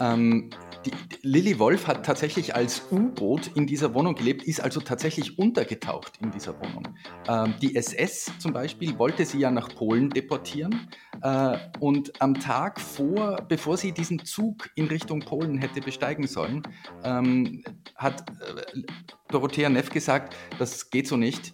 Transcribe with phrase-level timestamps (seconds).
[0.00, 0.50] Ähm,
[0.84, 0.92] die,
[1.22, 6.30] Lilly Wolf hat tatsächlich als U-Boot in dieser Wohnung gelebt, ist also tatsächlich untergetaucht in
[6.30, 6.88] dieser Wohnung.
[7.28, 10.88] Ähm, die SS zum Beispiel wollte sie ja nach Polen deportieren
[11.22, 16.62] äh, und am Tag vor, bevor sie diesen Zug in Richtung Polen hätte besteigen sollen,
[17.02, 17.64] ähm,
[17.96, 18.82] hat äh,
[19.28, 21.52] Dorothea Neff gesagt, das geht so nicht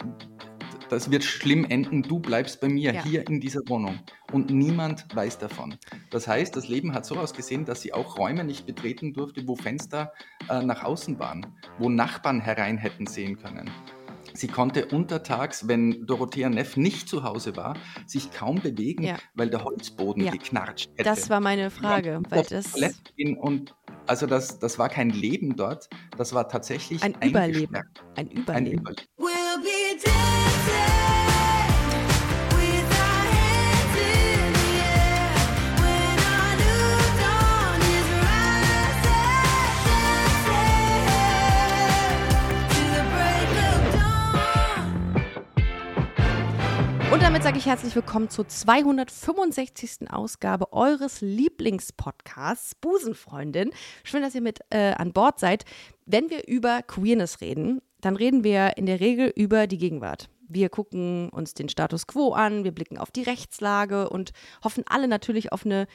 [0.93, 3.02] das wird schlimm enden, du bleibst bei mir ja.
[3.02, 3.98] hier in dieser Wohnung.
[4.30, 5.75] Und niemand weiß davon.
[6.11, 9.57] Das heißt, das Leben hat so ausgesehen, dass sie auch Räume nicht betreten durfte, wo
[9.57, 10.13] Fenster
[10.50, 11.46] äh, nach außen waren,
[11.79, 13.71] wo Nachbarn herein hätten sehen können.
[14.35, 17.74] Sie konnte untertags, wenn Dorothea Neff nicht zu Hause war,
[18.07, 19.16] sich kaum bewegen, ja.
[19.35, 20.32] weil der Holzboden ja.
[20.32, 21.04] geknarrt hätte.
[21.04, 22.21] Das war meine Frage.
[22.29, 22.74] Weil das
[23.38, 23.74] und
[24.07, 25.88] also das, das war kein Leben dort,
[26.18, 27.77] das war tatsächlich ein Überleben.
[28.14, 28.49] Ein Überleben.
[28.49, 28.86] Ein Überleben.
[28.86, 29.07] Und
[47.42, 50.10] damit sage ich herzlich willkommen zur 265.
[50.12, 53.70] Ausgabe eures Lieblingspodcasts Busenfreundin.
[54.05, 55.64] Schön, dass ihr mit äh, an Bord seid.
[56.06, 60.28] Wenn wir über Queerness reden, dann reden wir in der Regel über die Gegenwart.
[60.53, 65.08] Wir gucken uns den Status quo an, wir blicken auf die Rechtslage und hoffen alle
[65.08, 65.86] natürlich auf eine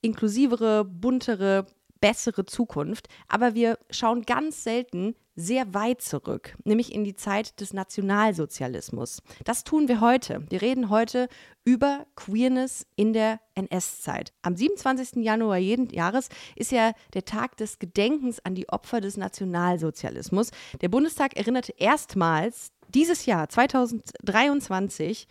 [0.00, 1.66] inklusivere, buntere,
[2.00, 3.08] bessere Zukunft.
[3.28, 9.22] Aber wir schauen ganz selten sehr weit zurück, nämlich in die Zeit des Nationalsozialismus.
[9.44, 10.46] Das tun wir heute.
[10.48, 11.28] Wir reden heute
[11.62, 14.32] über Queerness in der NS-Zeit.
[14.40, 15.22] Am 27.
[15.22, 20.52] Januar jeden Jahres ist ja der Tag des Gedenkens an die Opfer des Nationalsozialismus.
[20.80, 25.28] Der Bundestag erinnerte erstmals dieses Jahr 2023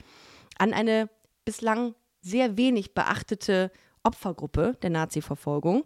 [0.57, 1.09] an eine
[1.43, 3.71] bislang sehr wenig beachtete
[4.03, 5.83] Opfergruppe der Nazi-Verfolgung.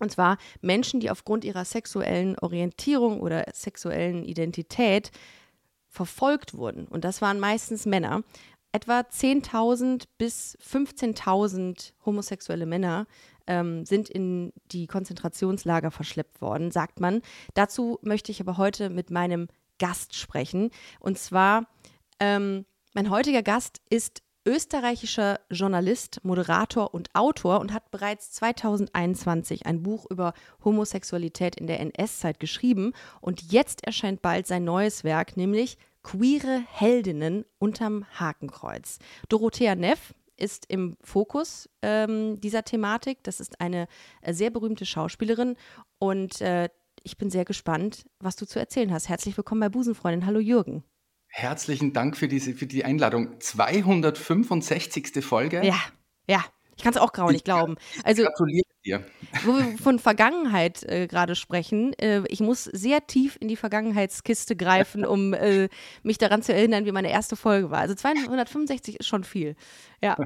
[0.00, 5.10] Und zwar Menschen, die aufgrund ihrer sexuellen Orientierung oder sexuellen Identität
[5.88, 6.86] verfolgt wurden.
[6.86, 8.22] Und das waren meistens Männer.
[8.72, 13.06] Etwa 10.000 bis 15.000 homosexuelle Männer
[13.46, 17.22] ähm, sind in die Konzentrationslager verschleppt worden, sagt man.
[17.54, 19.46] Dazu möchte ich aber heute mit meinem
[19.78, 20.70] Gast sprechen.
[21.00, 21.66] Und zwar,
[22.20, 22.64] ähm,
[22.94, 30.06] mein heutiger Gast ist österreichischer Journalist, Moderator und Autor und hat bereits 2021 ein Buch
[30.10, 30.34] über
[30.64, 32.92] Homosexualität in der NS-Zeit geschrieben.
[33.20, 38.98] Und jetzt erscheint bald sein neues Werk, nämlich Queere Heldinnen unterm Hakenkreuz.
[39.30, 43.22] Dorothea Neff ist im Fokus ähm, dieser Thematik.
[43.22, 43.86] Das ist eine
[44.20, 45.56] äh, sehr berühmte Schauspielerin
[45.98, 46.68] und äh,
[47.04, 49.08] ich bin sehr gespannt, was du zu erzählen hast.
[49.08, 50.26] Herzlich willkommen bei Busenfreundin.
[50.26, 50.82] Hallo Jürgen.
[51.28, 53.38] Herzlichen Dank für, diese, für die Einladung.
[53.40, 55.24] 265.
[55.24, 55.64] Folge.
[55.64, 55.78] Ja,
[56.26, 56.44] ja.
[56.76, 57.76] Ich kann es auch grauenlich ich glauben.
[58.02, 59.04] Also, gratuliere dir.
[59.44, 64.56] Wo wir von Vergangenheit äh, gerade sprechen, äh, ich muss sehr tief in die Vergangenheitskiste
[64.56, 65.68] greifen, um äh,
[66.02, 67.78] mich daran zu erinnern, wie meine erste Folge war.
[67.78, 69.54] Also 265 ist schon viel.
[70.02, 70.16] Ja.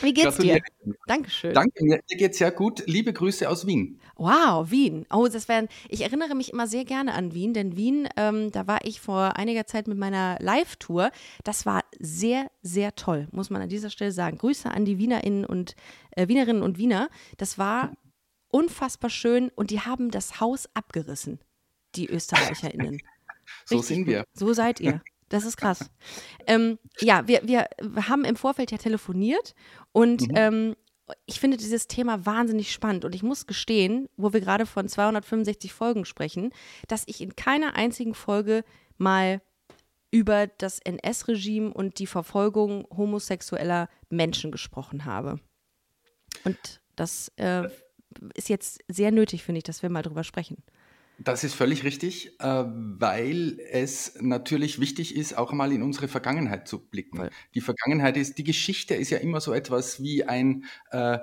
[0.00, 0.60] Wie geht's dir?
[1.06, 1.54] Dankeschön.
[1.54, 2.82] Danke, mir geht's sehr gut.
[2.86, 4.00] Liebe Grüße aus Wien.
[4.16, 5.06] Wow, Wien.
[5.12, 8.66] Oh, das wären, ich erinnere mich immer sehr gerne an Wien, denn Wien, ähm, da
[8.66, 11.10] war ich vor einiger Zeit mit meiner Live-Tour.
[11.44, 14.38] Das war sehr, sehr toll, muss man an dieser Stelle sagen.
[14.38, 15.74] Grüße an die Wienerinnen und
[16.12, 17.08] äh, Wienerinnen und Wiener.
[17.36, 17.92] Das war
[18.48, 21.40] unfassbar schön und die haben das Haus abgerissen,
[21.94, 23.00] die ÖsterreicherInnen.
[23.64, 24.24] so sind wir.
[24.32, 25.02] So seid ihr.
[25.28, 25.90] Das ist krass.
[26.46, 27.68] ähm, ja, wir, wir
[28.08, 29.54] haben im Vorfeld ja telefoniert
[29.92, 30.34] und mhm.
[30.36, 30.76] ähm,
[31.26, 35.72] ich finde dieses Thema wahnsinnig spannend und ich muss gestehen, wo wir gerade von 265
[35.72, 36.50] Folgen sprechen,
[36.86, 38.64] dass ich in keiner einzigen Folge
[38.98, 39.40] mal
[40.10, 45.40] über das NS-Regime und die Verfolgung homosexueller Menschen gesprochen habe.
[46.44, 47.68] Und das äh,
[48.34, 50.62] ist jetzt sehr nötig, finde ich, dass wir mal drüber sprechen.
[51.20, 56.68] Das ist völlig richtig, äh, weil es natürlich wichtig ist, auch mal in unsere Vergangenheit
[56.68, 57.18] zu blicken.
[57.18, 57.30] Ja.
[57.54, 61.18] Die Vergangenheit ist, die Geschichte ist ja immer so etwas wie ein, äh,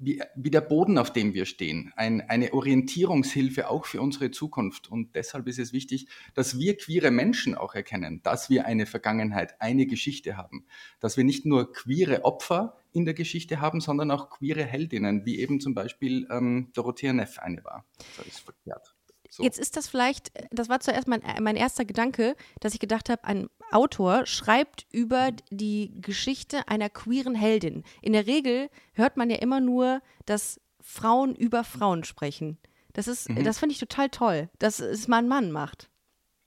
[0.00, 4.90] wie, wie der Boden, auf dem wir stehen, ein, eine Orientierungshilfe auch für unsere Zukunft.
[4.90, 9.60] Und deshalb ist es wichtig, dass wir queere Menschen auch erkennen, dass wir eine Vergangenheit,
[9.60, 10.66] eine Geschichte haben.
[10.98, 15.38] Dass wir nicht nur queere Opfer in der Geschichte haben, sondern auch queere Heldinnen, wie
[15.38, 17.84] eben zum Beispiel ähm, Dorothea Neff eine war.
[18.16, 18.96] Das ist verkehrt.
[19.30, 19.44] So.
[19.44, 23.24] Jetzt ist das vielleicht, das war zuerst mein, mein erster Gedanke, dass ich gedacht habe,
[23.24, 27.84] ein Autor schreibt über die Geschichte einer queeren Heldin.
[28.02, 32.58] In der Regel hört man ja immer nur, dass Frauen über Frauen sprechen.
[32.92, 33.44] Das ist, mhm.
[33.44, 35.88] das finde ich total toll, dass es mal ein Mann macht.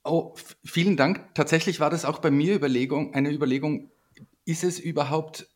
[0.04, 1.34] Oh, vielen Dank.
[1.34, 3.90] Tatsächlich war das auch bei mir Überlegung, eine Überlegung,
[4.44, 5.48] ist es überhaupt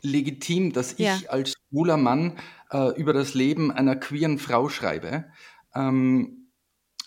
[0.00, 1.18] legitim, dass ich ja.
[1.28, 2.38] als schwuler Mann
[2.70, 5.26] äh, über das Leben einer queeren Frau schreibe.
[5.74, 6.43] Ähm,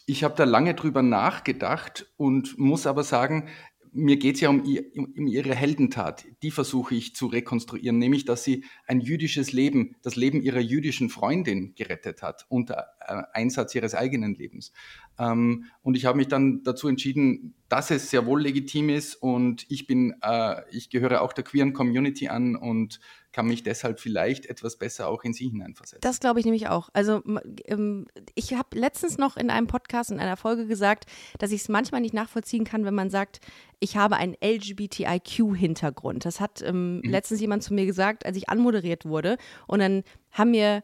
[0.08, 3.50] ich habe da lange drüber nachgedacht und muss aber sagen,
[3.92, 6.26] mir geht es ja um, um, ihre Heldentat.
[6.44, 11.10] Die versuche ich zu rekonstruieren, nämlich, dass sie ein jüdisches Leben, das Leben ihrer jüdischen
[11.10, 12.88] Freundin gerettet hat, unter
[13.34, 14.72] Einsatz ihres eigenen Lebens.
[15.20, 19.66] Ähm, und ich habe mich dann dazu entschieden, dass es sehr wohl legitim ist und
[19.70, 23.00] ich bin, äh, ich gehöre auch der queeren Community an und
[23.32, 26.00] kann mich deshalb vielleicht etwas besser auch in sie hineinversetzen.
[26.02, 26.90] Das glaube ich nämlich auch.
[26.94, 27.22] Also
[27.66, 31.06] ähm, ich habe letztens noch in einem Podcast, in einer Folge gesagt,
[31.38, 33.42] dass ich es manchmal nicht nachvollziehen kann, wenn man sagt,
[33.80, 36.26] ich habe einen LGBTIQ-Hintergrund.
[36.26, 37.10] Das hat ähm, mhm.
[37.10, 39.38] letztens jemand zu mir gesagt, als ich anmoderiert wurde.
[39.68, 40.84] Und dann haben mir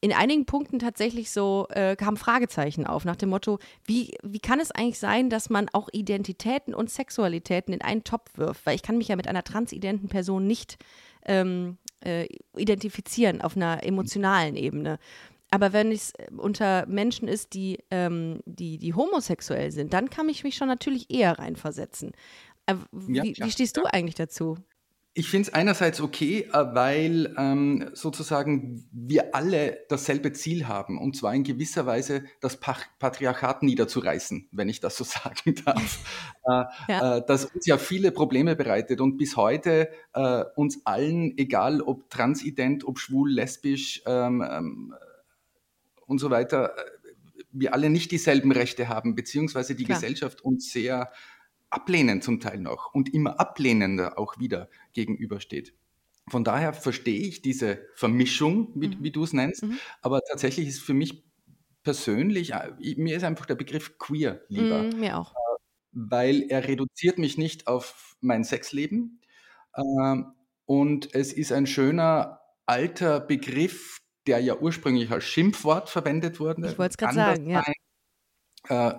[0.00, 4.58] in einigen Punkten tatsächlich so äh, kamen Fragezeichen auf nach dem Motto, wie, wie kann
[4.58, 8.64] es eigentlich sein, dass man auch Identitäten und Sexualitäten in einen Topf wirft?
[8.64, 10.78] Weil ich kann mich ja mit einer transidenten Person nicht
[11.26, 12.26] ähm, äh,
[12.56, 14.98] identifizieren auf einer emotionalen Ebene.
[15.50, 20.28] Aber wenn es äh, unter Menschen ist, die, ähm, die, die homosexuell sind, dann kann
[20.28, 22.12] ich mich schon natürlich eher reinversetzen.
[22.66, 24.56] Äh, wie, ja, wie, stehst du eigentlich dazu?
[25.12, 31.16] Ich finde es einerseits okay, äh, weil ähm, sozusagen wir alle dasselbe Ziel haben, und
[31.16, 35.98] zwar in gewisser Weise das Patriarchat niederzureißen, wenn ich das so sagen darf,
[36.44, 37.16] äh, ja.
[37.16, 42.08] äh, das uns ja viele Probleme bereitet und bis heute äh, uns allen, egal ob
[42.08, 44.94] transident, ob schwul, lesbisch ähm, ähm
[46.06, 46.82] und so weiter, äh,
[47.52, 49.98] wir alle nicht dieselben Rechte haben, beziehungsweise die Klar.
[49.98, 51.10] Gesellschaft uns sehr
[51.70, 55.74] ablehnend zum Teil noch und immer ablehnender auch wieder gegenübersteht.
[56.28, 58.96] Von daher verstehe ich diese Vermischung, wie, mhm.
[59.00, 59.78] wie du es nennst, mhm.
[60.02, 61.24] aber tatsächlich ist für mich
[61.82, 64.82] persönlich, äh, mir ist einfach der Begriff queer lieber.
[64.82, 65.32] Mhm, mir auch.
[65.32, 65.36] Äh,
[65.92, 69.20] weil er reduziert mich nicht auf mein Sexleben.
[69.76, 70.34] Ähm,
[70.66, 76.68] und es ist ein schöner alter Begriff, der ja ursprünglich als Schimpfwort verwendet wurde.
[76.68, 77.64] Ich wollte es gerade sagen, ja.
[78.68, 78.92] Äh,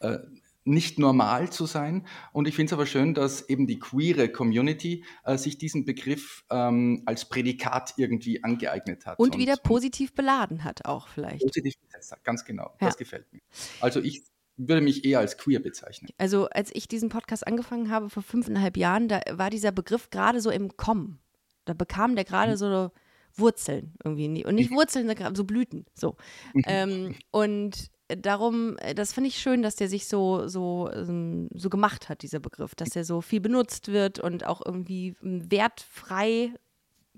[0.00, 0.18] äh,
[0.64, 2.06] nicht normal zu sein.
[2.32, 6.44] Und ich finde es aber schön, dass eben die queere Community äh, sich diesen Begriff
[6.50, 9.18] ähm, als Prädikat irgendwie angeeignet hat.
[9.18, 11.42] Und, und wieder positiv beladen hat auch vielleicht.
[11.42, 12.74] Positiv besetzt hat, ganz genau.
[12.80, 12.86] Ja.
[12.86, 13.40] Das gefällt mir.
[13.80, 14.24] Also ich
[14.56, 16.10] würde mich eher als queer bezeichnen.
[16.16, 20.40] Also als ich diesen Podcast angefangen habe vor fünfeinhalb Jahren, da war dieser Begriff gerade
[20.40, 21.20] so im Kommen.
[21.64, 22.56] Da bekam der gerade mhm.
[22.56, 22.90] so
[23.36, 24.44] Wurzeln irgendwie.
[24.44, 24.70] Und nicht.
[24.70, 25.86] Wurzeln, so Blüten.
[25.94, 26.16] So.
[26.52, 26.62] Mhm.
[26.66, 31.70] ähm, und darum, äh, das finde ich schön, dass der sich so, so, ähm, so
[31.70, 36.52] gemacht hat, dieser Begriff, dass er so viel benutzt wird und auch irgendwie ähm, wertfrei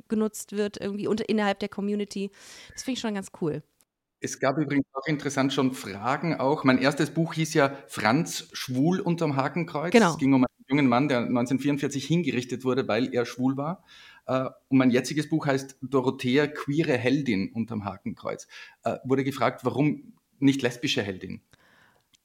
[0.08, 2.30] genutzt wird, irgendwie unter, innerhalb der Community.
[2.72, 3.62] Das finde ich schon ganz cool.
[4.20, 6.64] Es gab übrigens auch interessant schon Fragen auch.
[6.64, 9.92] Mein erstes Buch hieß ja Franz Schwul unterm Hakenkreuz.
[9.92, 10.12] Genau.
[10.12, 13.84] Es ging um einen jungen Mann, der 1944 hingerichtet wurde, weil er schwul war.
[14.26, 18.46] Äh, und mein jetziges Buch heißt Dorothea, queere Heldin unterm Hakenkreuz.
[18.84, 21.40] Äh, wurde gefragt, warum nicht lesbische Heldin.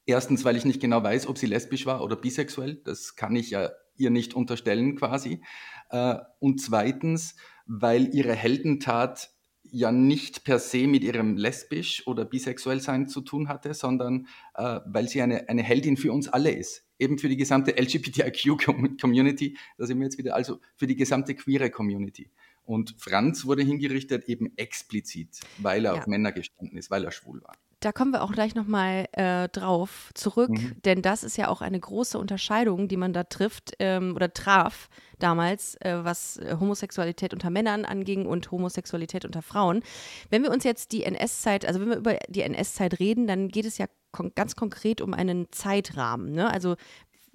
[0.05, 2.81] Erstens, weil ich nicht genau weiß, ob sie lesbisch war oder bisexuell.
[2.83, 5.41] Das kann ich ja ihr nicht unterstellen quasi.
[5.89, 7.35] Äh, und zweitens,
[7.65, 9.29] weil ihre Heldentat
[9.63, 14.79] ja nicht per se mit ihrem lesbisch oder bisexuell sein zu tun hatte, sondern äh,
[14.85, 16.85] weil sie eine, eine Heldin für uns alle ist.
[16.99, 21.69] Eben für die gesamte LGBTIQ-Community, da sind wir jetzt wieder, also für die gesamte queere
[21.69, 22.31] Community.
[22.63, 25.99] Und Franz wurde hingerichtet eben explizit, weil er ja.
[25.99, 29.49] auf Männer gestanden ist, weil er schwul war da kommen wir auch gleich nochmal äh,
[29.49, 30.75] drauf zurück, mhm.
[30.85, 34.87] denn das ist ja auch eine große Unterscheidung, die man da trifft ähm, oder traf
[35.19, 39.81] damals, äh, was äh, Homosexualität unter Männern anging und Homosexualität unter Frauen.
[40.29, 43.65] Wenn wir uns jetzt die NS-Zeit, also wenn wir über die NS-Zeit reden, dann geht
[43.65, 46.33] es ja kon ganz konkret um einen Zeitrahmen.
[46.33, 46.51] Ne?
[46.51, 46.75] Also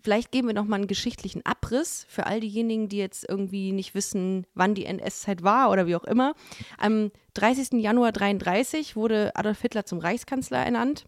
[0.07, 3.97] Vielleicht geben wir noch mal einen geschichtlichen Abriss für all diejenigen, die jetzt irgendwie nicht
[3.97, 6.37] wissen, wann die NS-Zeit war oder wie auch immer.
[6.79, 7.83] Am 30.
[7.83, 11.07] Januar 1933 wurde Adolf Hitler zum Reichskanzler ernannt.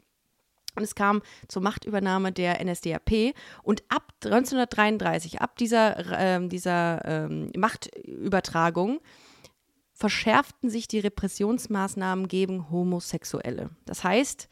[0.75, 3.37] Und es kam zur Machtübernahme der NSDAP.
[3.63, 8.99] Und ab 1933, ab dieser, äh, dieser äh, Machtübertragung,
[9.93, 13.71] verschärften sich die Repressionsmaßnahmen gegen Homosexuelle.
[13.85, 14.49] Das heißt,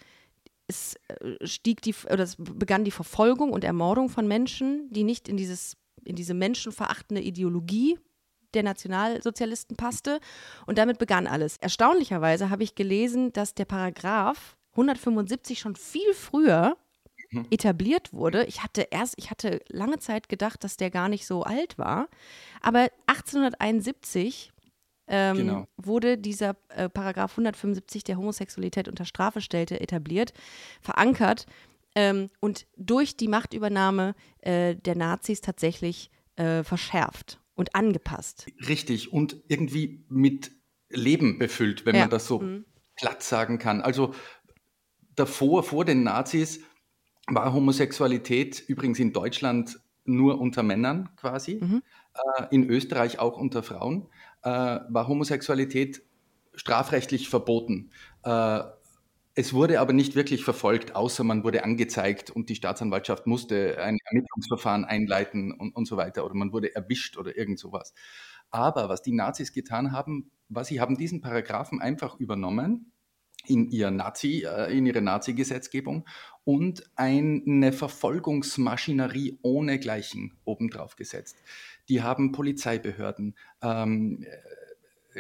[0.68, 5.28] es äh, stieg die, oder es begann die Verfolgung und Ermordung von Menschen, die nicht
[5.28, 7.98] in dieses, in diese menschenverachtende Ideologie
[8.54, 10.20] der Nationalsozialisten passte.
[10.66, 11.56] Und damit begann alles.
[11.58, 16.76] Erstaunlicherweise habe ich gelesen, dass der Paragraph 175 schon viel früher
[17.30, 17.46] mhm.
[17.50, 18.44] etabliert wurde.
[18.44, 22.08] Ich hatte erst, ich hatte lange Zeit gedacht, dass der gar nicht so alt war.
[22.60, 24.52] Aber 1871
[25.08, 25.68] ähm, genau.
[25.76, 30.32] wurde dieser äh, Paragraph 175, der Homosexualität unter Strafe stellte, etabliert,
[30.80, 31.46] verankert
[31.94, 38.46] ähm, und durch die Machtübernahme äh, der Nazis tatsächlich äh, verschärft und angepasst.
[38.68, 40.52] Richtig und irgendwie mit
[40.88, 42.02] Leben befüllt, wenn ja.
[42.02, 42.64] man das so mhm.
[42.96, 43.80] platt sagen kann.
[43.80, 44.14] Also
[45.14, 46.60] davor, vor den Nazis,
[47.26, 51.82] war Homosexualität übrigens in Deutschland nur unter Männern quasi, mhm.
[52.38, 54.08] äh, in Österreich auch unter Frauen,
[54.48, 56.02] war Homosexualität
[56.54, 57.90] strafrechtlich verboten.
[58.22, 58.60] Äh,
[59.34, 63.98] es wurde aber nicht wirklich verfolgt, außer man wurde angezeigt und die Staatsanwaltschaft musste ein
[64.06, 67.92] Ermittlungsverfahren einleiten und, und so weiter oder man wurde erwischt oder irgend sowas.
[68.50, 72.92] Aber was die Nazis getan haben, war, sie haben diesen Paragraphen einfach übernommen
[73.46, 76.06] in, ihr Nazi, äh, in ihre Nazi-Gesetzgebung
[76.44, 81.36] und eine Verfolgungsmaschinerie ohnegleichen obendrauf gesetzt.
[81.88, 84.24] Die haben Polizeibehörden, ähm,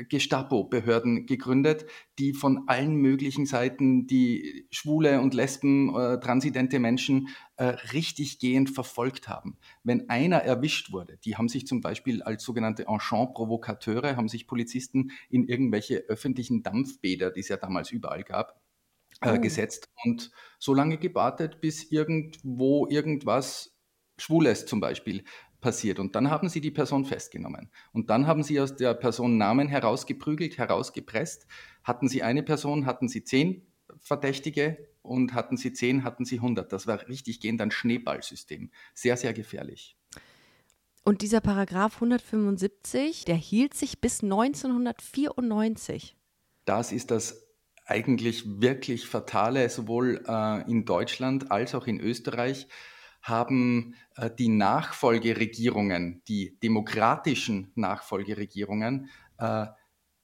[0.04, 1.86] Gestapo-Behörden gegründet,
[2.18, 8.70] die von allen möglichen Seiten die schwule und lesben, äh, transidente Menschen äh, richtig gehend
[8.70, 9.58] verfolgt haben.
[9.82, 15.10] Wenn einer erwischt wurde, die haben sich zum Beispiel als sogenannte Enchant-Provokateure, haben sich Polizisten
[15.30, 18.60] in irgendwelche öffentlichen Dampfbäder, die es ja damals überall gab,
[19.22, 19.40] äh, oh.
[19.40, 23.76] gesetzt und so lange gewartet, bis irgendwo irgendwas
[24.18, 25.24] Schwules zum Beispiel
[25.66, 25.98] passiert.
[25.98, 27.72] Und dann haben sie die Person festgenommen.
[27.92, 31.48] Und dann haben sie aus der Person Namen herausgeprügelt, herausgepresst.
[31.82, 33.66] Hatten sie eine Person, hatten sie zehn
[33.98, 36.72] Verdächtige und hatten sie zehn, hatten sie hundert.
[36.72, 38.70] Das war richtig gehend ein Schneeballsystem.
[38.94, 39.96] Sehr, sehr gefährlich.
[41.02, 46.16] Und dieser Paragraph 175, der hielt sich bis 1994.
[46.64, 47.44] Das ist das
[47.86, 52.68] eigentlich wirklich Fatale, sowohl äh, in Deutschland als auch in Österreich
[53.26, 59.66] haben äh, die Nachfolgeregierungen, die demokratischen Nachfolgeregierungen, äh,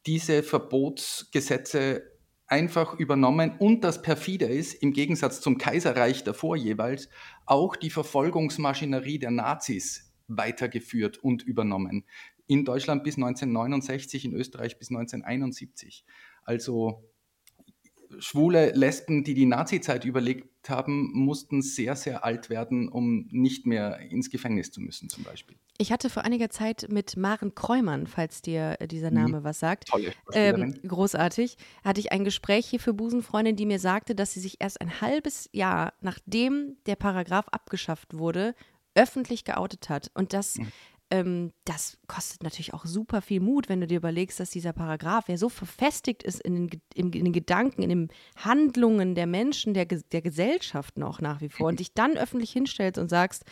[0.06, 2.12] diese Verbotsgesetze
[2.47, 7.09] einfach übernommen und das perfide ist, im Gegensatz zum Kaiserreich davor jeweils,
[7.47, 12.04] auch die Verfolgungsmaschinerie der Nazis weitergeführt und übernommen.
[12.47, 16.04] In Deutschland bis 1969, in Österreich bis 1971.
[16.44, 17.11] Also
[18.18, 23.99] schwule Lesben, die die Nazizeit überlebt haben, mussten sehr, sehr alt werden, um nicht mehr
[23.99, 25.57] ins Gefängnis zu müssen, zum Beispiel.
[25.78, 29.16] Ich hatte vor einiger Zeit mit Maren Kreumann, falls dir äh, dieser mhm.
[29.16, 29.45] Name mhm.
[29.45, 34.14] was sagt, Tolle ähm, großartig, hatte ich ein Gespräch hier für Busenfreundin, die mir sagte,
[34.14, 38.54] dass sie sich erst ein halbes Jahr nachdem der Paragraph abgeschafft wurde,
[38.95, 40.11] öffentlich geoutet hat.
[40.14, 40.69] Und das mhm
[41.12, 45.28] ähm, das kostet natürlich auch super viel Mut, wenn du dir überlegst, dass dieser Paragraph
[45.28, 49.75] ja so verfestigt ist in den, in, in den Gedanken, in den Handlungen der Menschen,
[49.75, 53.45] der, der Gesellschaft noch nach wie vor und dich dann öffentlich hinstellst und sagst,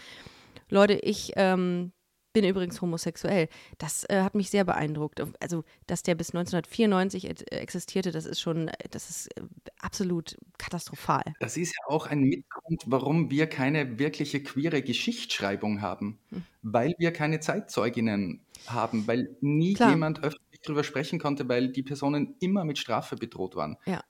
[0.71, 1.93] Leute, ich ähm,
[2.33, 3.49] bin übrigens homosexuell.
[3.79, 5.23] Das äh, hat mich sehr beeindruckt.
[5.41, 9.43] Also, dass der bis 1994 existierte, das ist schon, das ist äh,
[9.81, 11.25] absolut katastrophal.
[11.41, 16.43] Das ist ja auch ein Mitgrund, warum wir keine wirkliche queere Geschichtsschreibung haben, hm.
[16.63, 19.91] weil wir keine Zeitzeuginnen haben, weil nie Klar.
[19.91, 23.77] jemand öffentlich darüber sprechen konnte, weil die Personen immer mit Strafe bedroht waren.
[23.87, 24.03] Ja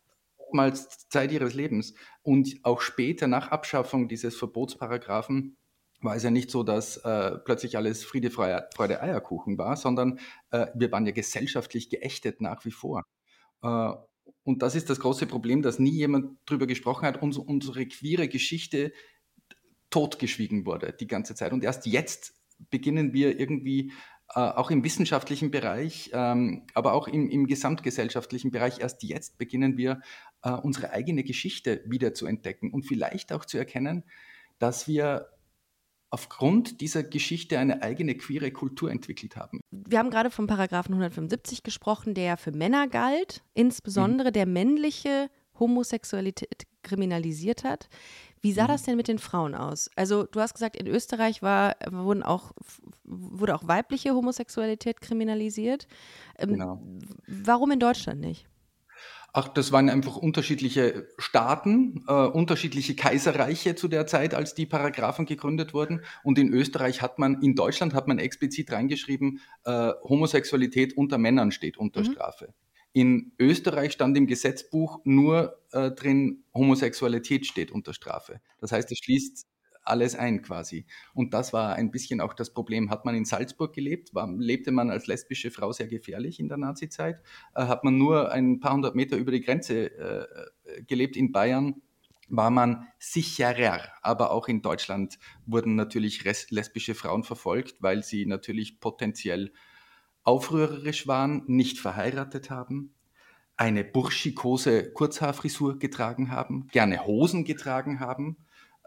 [0.51, 1.95] oftmals Zeit ihres Lebens.
[2.23, 5.57] Und auch später, nach Abschaffung dieses Verbotsparagraphen,
[6.01, 10.19] war es ja nicht so, dass äh, plötzlich alles Friede, Freude, Eierkuchen war, sondern
[10.51, 13.05] äh, wir waren ja gesellschaftlich geächtet nach wie vor.
[13.63, 13.93] Äh,
[14.43, 18.29] und das ist das große Problem, dass nie jemand darüber gesprochen hat, uns, unsere queere
[18.29, 18.93] Geschichte
[19.91, 21.53] totgeschwiegen wurde die ganze Zeit.
[21.53, 22.35] Und erst jetzt
[22.71, 23.93] beginnen wir irgendwie
[24.35, 29.77] äh, auch im wissenschaftlichen Bereich, ähm, aber auch im, im, gesamtgesellschaftlichen Bereich, erst jetzt beginnen
[29.77, 30.01] wir
[30.43, 34.05] äh, unsere eigene Geschichte wieder zu entdecken und vielleicht auch zu erkennen,
[34.59, 35.31] dass wir
[36.11, 39.61] aufgrund dieser Geschichte eine eigene queere Kultur entwickelt haben.
[39.71, 44.33] Wir haben gerade vom Paragraphen 175 gesprochen, der für Männer galt, insbesondere mhm.
[44.33, 47.89] der männliche Homosexualität kriminalisiert hat.
[48.43, 48.69] Wie sah mhm.
[48.69, 49.91] das denn mit den Frauen aus?
[49.97, 52.53] Also du hast gesagt, in Österreich war, wurden auch,
[53.05, 55.87] wurde auch weibliche Homosexualität kriminalisiert.
[56.39, 56.83] Ähm, genau.
[57.27, 58.50] Warum in Deutschland nicht?
[59.33, 65.27] Ach, das waren einfach unterschiedliche Staaten, äh, unterschiedliche Kaiserreiche zu der Zeit, als die Paragraphen
[65.27, 66.03] gegründet wurden.
[66.25, 71.53] Und in Österreich hat man, in Deutschland hat man explizit reingeschrieben, äh, Homosexualität unter Männern
[71.53, 72.13] steht unter mhm.
[72.13, 72.55] Strafe.
[72.93, 78.41] In Österreich stand im Gesetzbuch nur äh, drin, Homosexualität steht unter Strafe.
[78.59, 79.47] Das heißt, es schließt
[79.83, 80.87] alles ein quasi.
[81.15, 82.91] Und das war ein bisschen auch das Problem.
[82.91, 86.59] Hat man in Salzburg gelebt, war, lebte man als lesbische Frau sehr gefährlich in der
[86.59, 87.21] Nazizeit.
[87.55, 90.27] Äh, hat man nur ein paar hundert Meter über die Grenze äh,
[90.65, 91.83] äh gelebt in Bayern,
[92.29, 93.81] war man sicherer.
[94.03, 99.53] Aber auch in Deutschland wurden natürlich lesbische Frauen verfolgt, weil sie natürlich potenziell
[100.23, 102.95] aufrührerisch waren, nicht verheiratet haben,
[103.57, 108.37] eine burschikose Kurzhaarfrisur getragen haben, gerne Hosen getragen haben,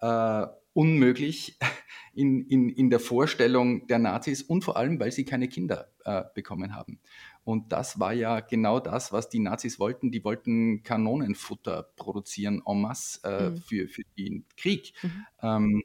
[0.02, 1.58] äh, unmöglich
[2.14, 6.24] in, in, in der Vorstellung der Nazis und vor allem, weil sie keine Kinder äh,
[6.34, 7.00] bekommen haben.
[7.44, 10.12] Und das war ja genau das, was die Nazis wollten.
[10.12, 13.58] Die wollten Kanonenfutter produzieren en masse äh, mhm.
[13.58, 14.94] für, für den Krieg.
[15.02, 15.26] Mhm.
[15.42, 15.84] Ähm,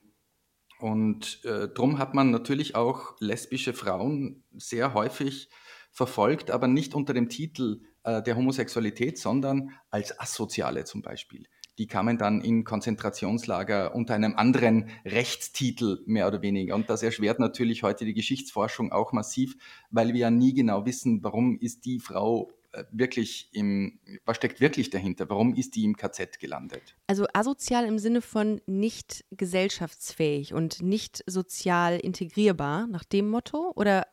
[0.79, 5.49] und äh, darum hat man natürlich auch lesbische Frauen sehr häufig
[5.91, 11.49] verfolgt, aber nicht unter dem Titel äh, der Homosexualität, sondern als Asoziale zum Beispiel.
[11.79, 16.75] Die kamen dann in Konzentrationslager unter einem anderen Rechtstitel mehr oder weniger.
[16.75, 19.57] Und das erschwert natürlich heute die Geschichtsforschung auch massiv,
[19.91, 24.61] weil wir ja nie genau wissen, warum ist die Frau äh, wirklich im, was steckt
[24.61, 25.31] wirklich dahinter?
[25.31, 26.97] Warum ist die im KZ gelandet?
[27.07, 33.73] Also asozial im Sinne von nicht gesellschaftsfähig und nicht sozial integrierbar, nach dem Motto?
[33.75, 34.07] Oder?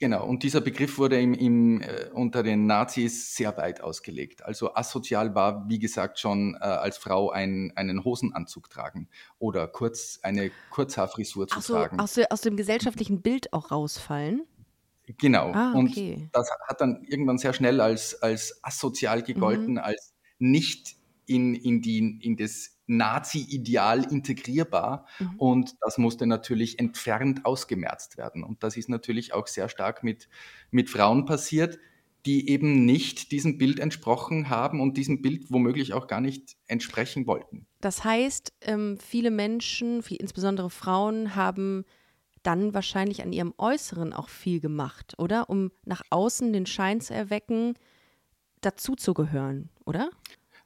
[0.00, 4.42] Genau, und dieser Begriff wurde im, im, äh, unter den Nazis sehr weit ausgelegt.
[4.42, 10.18] Also asozial war, wie gesagt, schon äh, als Frau ein, einen Hosenanzug tragen oder kurz
[10.22, 12.00] eine Kurzhaarfrisur zu so, tragen.
[12.00, 14.46] Aus, aus dem gesellschaftlichen Bild auch rausfallen?
[15.18, 15.52] Genau.
[15.52, 16.14] Ah, okay.
[16.14, 19.78] Und das hat dann irgendwann sehr schnell als, als asozial gegolten, mhm.
[19.80, 20.96] als nicht
[21.26, 25.06] in, in, die, in das Nazi-Ideal integrierbar.
[25.18, 25.34] Mhm.
[25.38, 28.42] Und das musste natürlich entfernt ausgemerzt werden.
[28.42, 30.28] Und das ist natürlich auch sehr stark mit,
[30.70, 31.78] mit Frauen passiert,
[32.26, 37.26] die eben nicht diesem Bild entsprochen haben und diesem Bild womöglich auch gar nicht entsprechen
[37.26, 37.66] wollten.
[37.80, 41.84] Das heißt, ähm, viele Menschen, insbesondere Frauen, haben
[42.42, 45.48] dann wahrscheinlich an ihrem Äußeren auch viel gemacht, oder?
[45.48, 47.74] Um nach außen den Schein zu erwecken,
[48.60, 50.10] dazuzugehören, oder?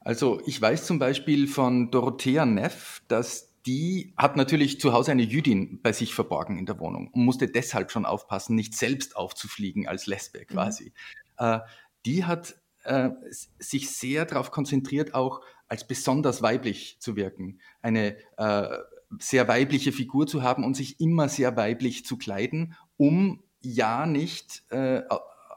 [0.05, 5.23] Also ich weiß zum Beispiel von Dorothea Neff, dass die hat natürlich zu Hause eine
[5.23, 9.89] Jüdin bei sich verborgen in der Wohnung und musste deshalb schon aufpassen, nicht selbst aufzufliegen
[9.89, 10.47] als Lesbe mhm.
[10.47, 10.93] quasi.
[11.41, 11.47] Mhm.
[11.47, 11.61] Äh,
[12.05, 13.11] die hat äh,
[13.59, 17.59] sich sehr darauf konzentriert, auch als besonders weiblich zu wirken.
[17.81, 18.77] Eine äh,
[19.19, 24.65] sehr weibliche Figur zu haben und sich immer sehr weiblich zu kleiden, um ja nicht
[24.71, 25.03] äh,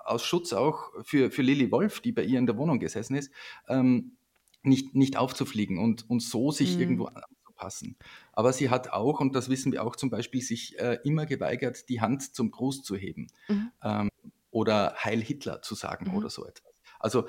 [0.05, 3.31] aus Schutz auch für, für Lilly Wolf, die bei ihr in der Wohnung gesessen ist,
[3.67, 4.16] ähm,
[4.67, 6.81] nicht, nicht aufzufliegen und, und so sich mhm.
[6.81, 7.97] irgendwo anzupassen.
[8.33, 11.89] Aber sie hat auch, und das wissen wir auch zum Beispiel, sich äh, immer geweigert,
[11.89, 13.71] die Hand zum Gruß zu heben mhm.
[13.83, 14.09] ähm,
[14.51, 16.17] oder Heil Hitler zu sagen mhm.
[16.17, 16.73] oder so etwas.
[16.99, 17.27] Also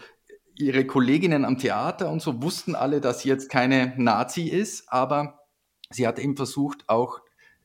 [0.56, 5.46] ihre Kolleginnen am Theater und so wussten alle, dass sie jetzt keine Nazi ist, aber
[5.90, 7.20] sie hat eben versucht, auch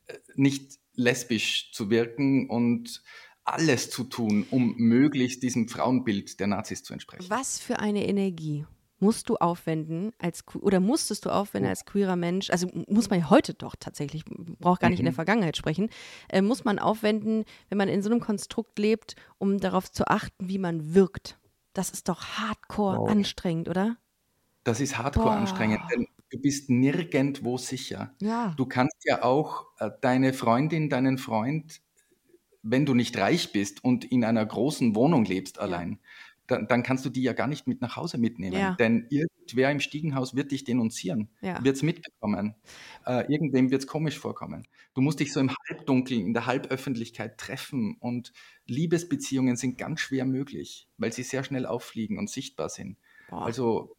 [0.06, 3.02] äh, nicht lesbisch zu wirken und
[3.44, 7.26] alles zu tun, um möglichst diesem Frauenbild der Nazis zu entsprechen.
[7.28, 8.64] Was für eine Energie
[8.98, 12.50] musst du aufwenden als oder musstest du aufwenden als queerer Mensch?
[12.50, 15.02] Also muss man ja heute doch tatsächlich, braucht gar nicht mhm.
[15.02, 15.16] in der mhm.
[15.16, 15.90] Vergangenheit sprechen,
[16.28, 20.48] äh, muss man aufwenden, wenn man in so einem Konstrukt lebt, um darauf zu achten,
[20.48, 21.38] wie man wirkt.
[21.72, 23.10] Das ist doch hardcore wow.
[23.10, 23.96] anstrengend, oder?
[24.62, 25.36] Das ist hardcore Boah.
[25.36, 28.14] anstrengend, denn du bist nirgendwo sicher.
[28.20, 28.54] Ja.
[28.56, 31.82] Du kannst ja auch äh, deine Freundin, deinen Freund,
[32.62, 35.98] wenn du nicht reich bist und in einer großen Wohnung lebst allein, ja.
[36.46, 38.56] Dann, dann, kannst du die ja gar nicht mit nach Hause mitnehmen.
[38.56, 38.74] Ja.
[38.74, 41.62] Denn irgendwer im Stiegenhaus wird dich denunzieren, ja.
[41.64, 42.54] wird es mitbekommen.
[43.06, 44.66] Äh, irgendwem wird es komisch vorkommen.
[44.94, 48.32] Du musst dich so im Halbdunkeln, in der Halböffentlichkeit treffen und
[48.66, 52.98] Liebesbeziehungen sind ganz schwer möglich, weil sie sehr schnell auffliegen und sichtbar sind.
[53.28, 53.44] Boah.
[53.44, 53.96] Also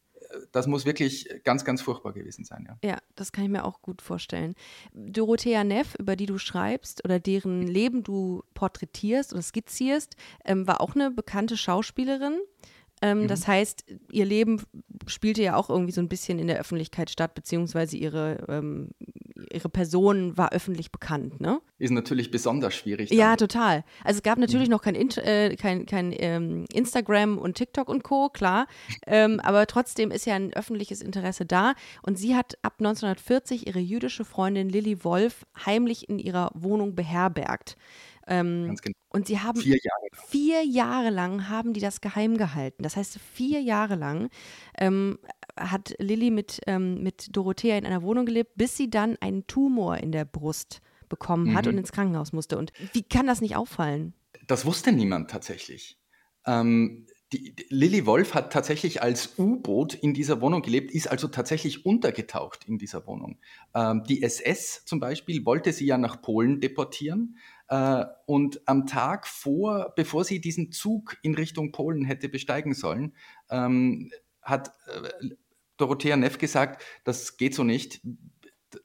[0.52, 2.68] das muss wirklich ganz, ganz furchtbar gewesen sein.
[2.68, 2.90] Ja.
[2.90, 4.56] ja, das kann ich mir auch gut vorstellen.
[4.94, 10.82] Dorothea Neff, über die du schreibst oder deren Leben du porträtierst oder skizzierst, ähm, war
[10.82, 12.40] auch eine bekannte Schauspielerin.
[13.06, 13.28] Ähm, mhm.
[13.28, 14.64] Das heißt, ihr Leben
[15.06, 18.90] spielte ja auch irgendwie so ein bisschen in der Öffentlichkeit statt, beziehungsweise ihre, ähm,
[19.52, 21.62] ihre Person war öffentlich bekannt, ne?
[21.78, 23.10] Ist natürlich besonders schwierig.
[23.10, 23.18] Dann.
[23.20, 23.84] Ja, total.
[24.04, 24.72] Also es gab natürlich mhm.
[24.72, 28.68] noch kein, äh, kein, kein ähm, Instagram und TikTok und Co., klar.
[29.08, 31.74] Ähm, aber trotzdem ist ja ein öffentliches Interesse da.
[32.02, 37.78] Und sie hat ab 1940 ihre jüdische Freundin Lilly Wolf heimlich in ihrer Wohnung beherbergt.
[38.28, 38.96] Ähm, Ganz genau.
[39.16, 40.28] Und sie haben vier Jahre.
[40.28, 42.84] vier Jahre lang haben die das geheim gehalten.
[42.84, 44.30] Das heißt, vier Jahre lang
[44.78, 45.20] ähm,
[45.58, 49.98] hat Lilly mit, ähm, mit Dorothea in einer Wohnung gelebt, bis sie dann einen Tumor
[49.98, 51.72] in der Brust bekommen hat mhm.
[51.72, 52.58] und ins Krankenhaus musste.
[52.58, 54.14] Und wie kann das nicht auffallen?
[54.48, 55.98] Das wusste niemand tatsächlich.
[56.46, 61.28] Ähm, die, die, Lilly Wolf hat tatsächlich als U-Boot in dieser Wohnung gelebt, ist also
[61.28, 63.40] tatsächlich untergetaucht in dieser Wohnung.
[63.74, 69.94] Ähm, die SS zum Beispiel wollte sie ja nach Polen deportieren, und am Tag vor,
[69.96, 73.16] bevor sie diesen Zug in Richtung Polen hätte besteigen sollen,
[73.50, 75.30] ähm, hat äh,
[75.78, 78.02] Dorothea Neff gesagt, das geht so nicht,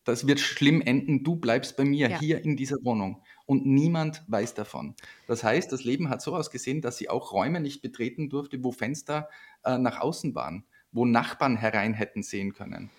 [0.04, 2.18] das wird schlimm enden, du bleibst bei mir ja.
[2.18, 3.22] hier in dieser Wohnung.
[3.46, 4.94] Und niemand weiß davon.
[5.26, 8.72] Das heißt, das Leben hat so ausgesehen, dass sie auch Räume nicht betreten durfte, wo
[8.72, 9.28] Fenster
[9.64, 12.90] äh, nach außen waren, wo Nachbarn herein hätten sehen können.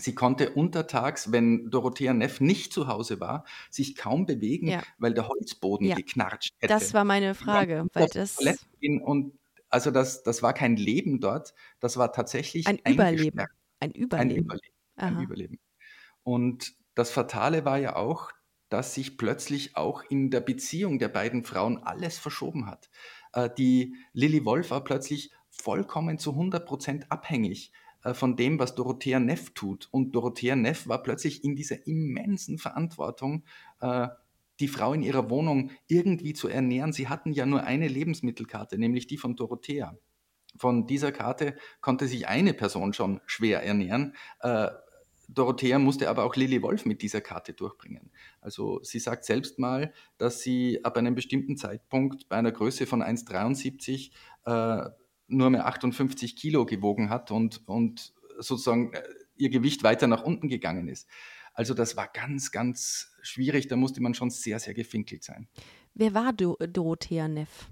[0.00, 4.82] Sie konnte untertags, wenn Dorothea Neff nicht zu Hause war, sich kaum bewegen, Ja.
[4.98, 5.96] weil der Holzboden Ja.
[5.96, 6.72] geknatscht hätte.
[6.72, 8.38] Das war meine Frage, weil das
[9.02, 9.32] und
[9.70, 13.40] also das, das war kein Leben dort, das war tatsächlich ein Überleben.
[13.40, 13.46] Ein
[13.80, 14.44] Ein Überleben.
[14.44, 14.74] Überleben.
[14.96, 15.20] Ein.
[15.20, 15.58] Überleben.
[16.22, 18.30] Und das Fatale war ja auch,
[18.68, 22.88] dass sich plötzlich auch in der Beziehung der beiden Frauen alles verschoben hat.
[23.32, 29.20] Äh, Die Lilly Wolf war plötzlich vollkommen zu 100% abhängig äh, von dem, was Dorothea
[29.20, 29.88] Neff tut.
[29.90, 33.44] Und Dorothea Neff war plötzlich in dieser immensen Verantwortung,
[33.80, 34.08] äh,
[34.60, 36.92] die Frau in ihrer Wohnung irgendwie zu ernähren.
[36.92, 39.96] Sie hatten ja nur eine Lebensmittelkarte, nämlich die von Dorothea.
[40.56, 44.14] Von dieser Karte konnte sich eine Person schon schwer ernähren.
[44.40, 44.68] Äh,
[45.28, 48.10] Dorothea musste aber auch Lilly Wolf mit dieser Karte durchbringen.
[48.40, 53.02] Also sie sagt selbst mal, dass sie ab einem bestimmten Zeitpunkt bei einer Größe von
[53.02, 54.10] 1,73
[54.46, 54.90] äh,
[55.28, 59.02] nur mehr 58 Kilo gewogen hat und, und sozusagen äh,
[59.36, 61.06] ihr Gewicht weiter nach unten gegangen ist.
[61.54, 63.68] Also das war ganz, ganz schwierig.
[63.68, 65.48] Da musste man schon sehr, sehr gefinkelt sein.
[65.94, 67.68] Wer war Do Dorothea Neff?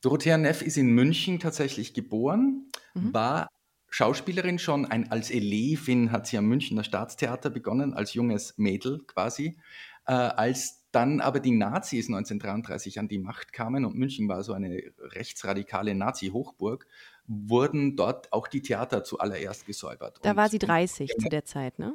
[0.00, 3.14] Dorothea Neff ist in München tatsächlich geboren, Mhm.
[3.14, 3.48] war
[3.90, 9.58] Schauspielerin schon, ein, als Elevin hat sie am Münchner Staatstheater begonnen, als junges Mädel quasi.
[10.06, 14.52] Äh, als dann aber die Nazis 1933 an die Macht kamen und München war so
[14.52, 16.86] eine rechtsradikale Nazi-Hochburg,
[17.26, 20.18] wurden dort auch die Theater zuallererst gesäubert.
[20.22, 21.94] Da Und- war sie und 30 zu der Zeit, ne?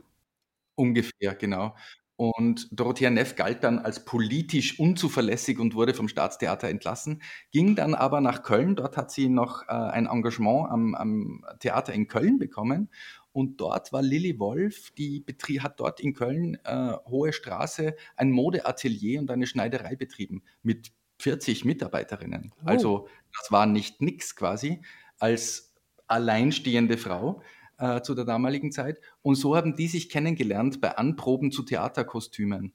[0.76, 1.76] Ungefähr, genau.
[2.18, 7.94] Und Dorothea Neff galt dann als politisch unzuverlässig und wurde vom Staatstheater entlassen, ging dann
[7.94, 8.76] aber nach Köln.
[8.78, 12.90] Dort hat sie noch äh, ein Engagement am, am Theater in Köln bekommen.
[13.36, 18.32] Und dort war Lilly Wolf, die betrie hat dort in Köln, äh, Hohe Straße, ein
[18.32, 22.54] Modeatelier und eine Schneiderei betrieben mit 40 Mitarbeiterinnen.
[22.56, 22.62] Oh.
[22.64, 24.80] Also das war nicht nix quasi
[25.20, 25.74] als
[26.08, 27.42] alleinstehende Frau
[27.78, 29.02] äh, zu der damaligen Zeit.
[29.22, 32.72] Und so haben die sich kennengelernt bei Anproben zu Theaterkostümen.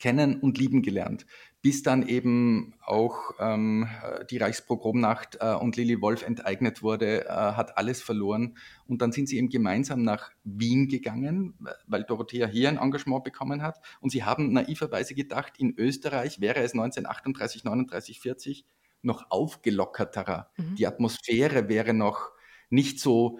[0.00, 1.24] Kennen und lieben gelernt.
[1.64, 3.88] Bis dann eben auch ähm,
[4.28, 8.58] die Reichspogromnacht äh, und Lilly Wolf enteignet wurde, äh, hat alles verloren.
[8.86, 11.54] Und dann sind sie eben gemeinsam nach Wien gegangen,
[11.86, 13.80] weil Dorothea hier ein Engagement bekommen hat.
[14.02, 18.66] Und sie haben naiverweise gedacht, in Österreich wäre es 1938, 39, 40
[19.00, 20.50] noch aufgelockerterer.
[20.58, 20.74] Mhm.
[20.74, 22.28] Die Atmosphäre wäre noch
[22.68, 23.38] nicht so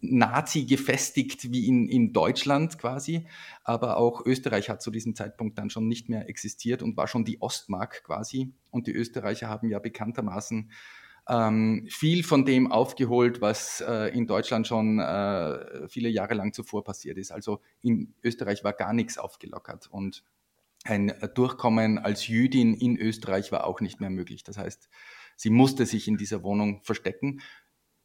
[0.00, 3.26] Nazi gefestigt wie in, in Deutschland quasi,
[3.64, 7.24] aber auch Österreich hat zu diesem Zeitpunkt dann schon nicht mehr existiert und war schon
[7.24, 8.52] die Ostmark quasi.
[8.70, 10.70] Und die Österreicher haben ja bekanntermaßen
[11.28, 16.84] ähm, viel von dem aufgeholt, was äh, in Deutschland schon äh, viele Jahre lang zuvor
[16.84, 17.30] passiert ist.
[17.30, 20.24] Also in Österreich war gar nichts aufgelockert und
[20.84, 24.44] ein Durchkommen als Jüdin in Österreich war auch nicht mehr möglich.
[24.44, 24.88] Das heißt,
[25.36, 27.40] sie musste sich in dieser Wohnung verstecken.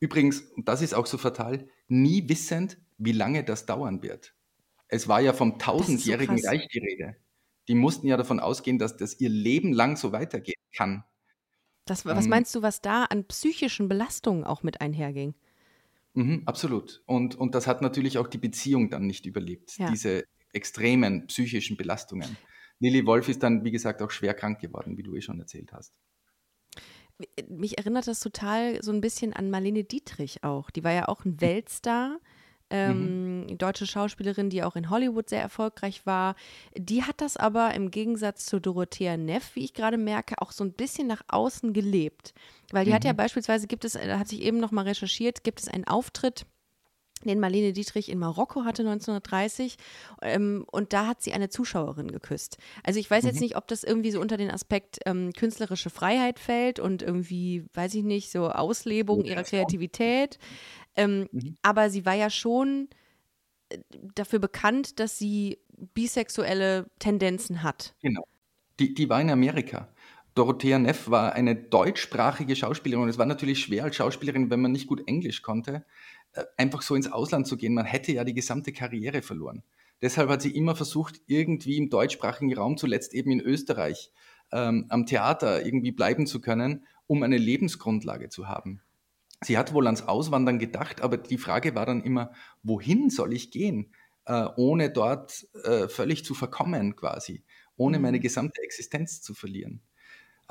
[0.04, 4.36] Übrigens, und das ist auch so fatal, nie wissend, wie lange das dauern wird.
[4.90, 6.46] Es war ja vom tausendjährigen krass.
[6.46, 7.16] Reich die Rede.
[7.70, 11.06] Die mussten ja davon ausgehen, dass das ihr Leben lang so weitergehen kann.
[11.86, 15.36] Das, was Ähm, meinst du, was da an psychischen Belastungen auch mit einherging?
[16.16, 17.02] Mhm, absolut.
[17.06, 19.90] Und, und das hat natürlich auch die Beziehung dann nicht überlebt, Ja.
[19.90, 22.36] diese extremen psychischen Belastungen.
[22.80, 25.72] Lilly Wolf ist dann, wie gesagt, auch schwer krank geworden, wie du eh schon erzählt
[25.72, 25.94] hast.
[27.48, 30.70] Mich erinnert das total so ein bisschen an Marlene Dietrich auch.
[30.72, 32.20] Die war ja auch ein Weltstar.
[32.70, 36.36] Ähm, Deutsche Schauspielerin, die auch in Hollywood sehr erfolgreich war.
[36.76, 40.64] Die hat das aber im Gegensatz zu Dorothea Neff, wie ich gerade merke, auch so
[40.64, 42.34] ein bisschen nach außen gelebt.
[42.72, 43.18] Weil die hat ja Mhm.
[43.18, 46.48] beispielsweise, gibt es, da hatte ich eben noch mal recherchiert, gibt es einen Auftritt,
[47.28, 49.78] den Marlene Dietrich in Marokko hatte 1930
[50.22, 52.58] ähm, und da hat sie eine Zuschauerin geküsst.
[52.84, 53.42] Also ich weiß jetzt Mhm.
[53.42, 57.94] nicht, ob das irgendwie so unter den Aspekt ähm, künstlerische Freiheit fällt und irgendwie, weiß
[57.96, 59.44] ich nicht, so Auslebung ihrer.
[59.44, 60.40] Kreativität.
[60.96, 61.56] Ähm, Mhm.
[61.62, 62.90] Aber sie war ja schon
[63.70, 63.80] äh,
[64.16, 65.60] dafür bekannt, dass sie
[65.94, 67.96] bisexuelle Tendenzen hat.
[68.02, 68.24] Genau.
[68.80, 69.90] Die, die war in Amerika.
[70.36, 74.72] Dorothea Neff war eine deutschsprachige Schauspielerin und es war natürlich schwer als Schauspielerin, wenn man
[74.72, 75.86] nicht gut Englisch konnte,
[76.58, 77.74] einfach so ins Ausland zu gehen.
[77.74, 79.64] Man hätte ja die gesamte Karriere verloren.
[80.02, 84.12] Deshalb hat sie immer versucht, irgendwie im deutschsprachigen Raum, zuletzt eben in Österreich,
[84.52, 88.82] ähm, am Theater irgendwie bleiben zu können, um eine Lebensgrundlage zu haben.
[89.42, 92.32] Sie hat wohl ans Auswandern gedacht, aber die Frage war dann immer,
[92.64, 93.94] wohin soll ich gehen,
[94.26, 97.44] äh, ohne dort äh, völlig zu verkommen quasi,
[97.76, 98.04] ohne Mhm.
[98.04, 99.82] meine gesamte Existenz zu verlieren.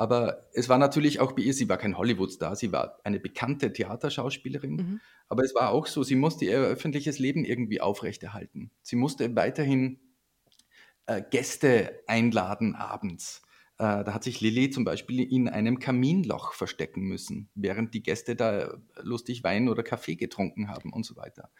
[0.02, 3.72] Aber es war natürlich auch bei ihr, sie war kein Hollywood-Star, sie war eine bekannte
[3.72, 4.74] Theaterschauspielerin.
[4.74, 5.00] Mhm.
[5.28, 8.72] Aber es war auch so, sie musste ihr öffentliches Leben irgendwie aufrechterhalten.
[8.82, 10.00] Sie musste weiterhin
[11.06, 13.42] äh, Gäste einladen abends.
[13.78, 18.34] Äh, da hat sich Lilly zum Beispiel in einem Kaminloch verstecken müssen, während die Gäste
[18.34, 21.50] da lustig Wein oder Kaffee getrunken haben und so weiter.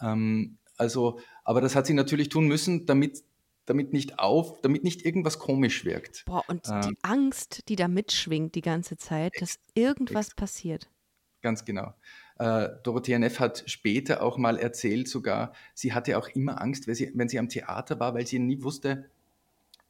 [0.00, 3.22] Ähm, Also, aber das hat sie natürlich tun müssen, damit
[3.66, 6.24] damit nicht auf, damit nicht irgendwas komisch wirkt.
[6.24, 10.88] Boah, und ähm, die Angst, die da mitschwingt die ganze Zeit, dass irgendwas passiert.
[11.42, 11.94] Ganz genau.
[12.38, 16.94] Äh, Dorothea Neff hat später auch mal erzählt, sogar, sie hatte auch immer Angst, wenn
[16.94, 19.08] sie, wenn sie am Theater war, weil sie nie wusste,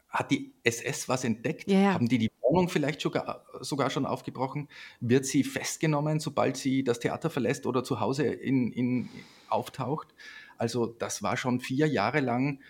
[0.09, 1.71] hat die SS was entdeckt?
[1.71, 1.95] Ja.
[1.95, 4.69] Haben die die Wohnung vielleicht sogar, sogar schon aufgebrochen?
[5.01, 9.09] Wird sie festgenommen, sobald sie das Theater verlässt oder zu Hause in, in,
[9.49, 10.09] auftaucht?
[10.59, 12.61] Also das war schon vier Jahre lang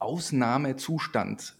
[0.00, 1.54] Ausnahmezustand.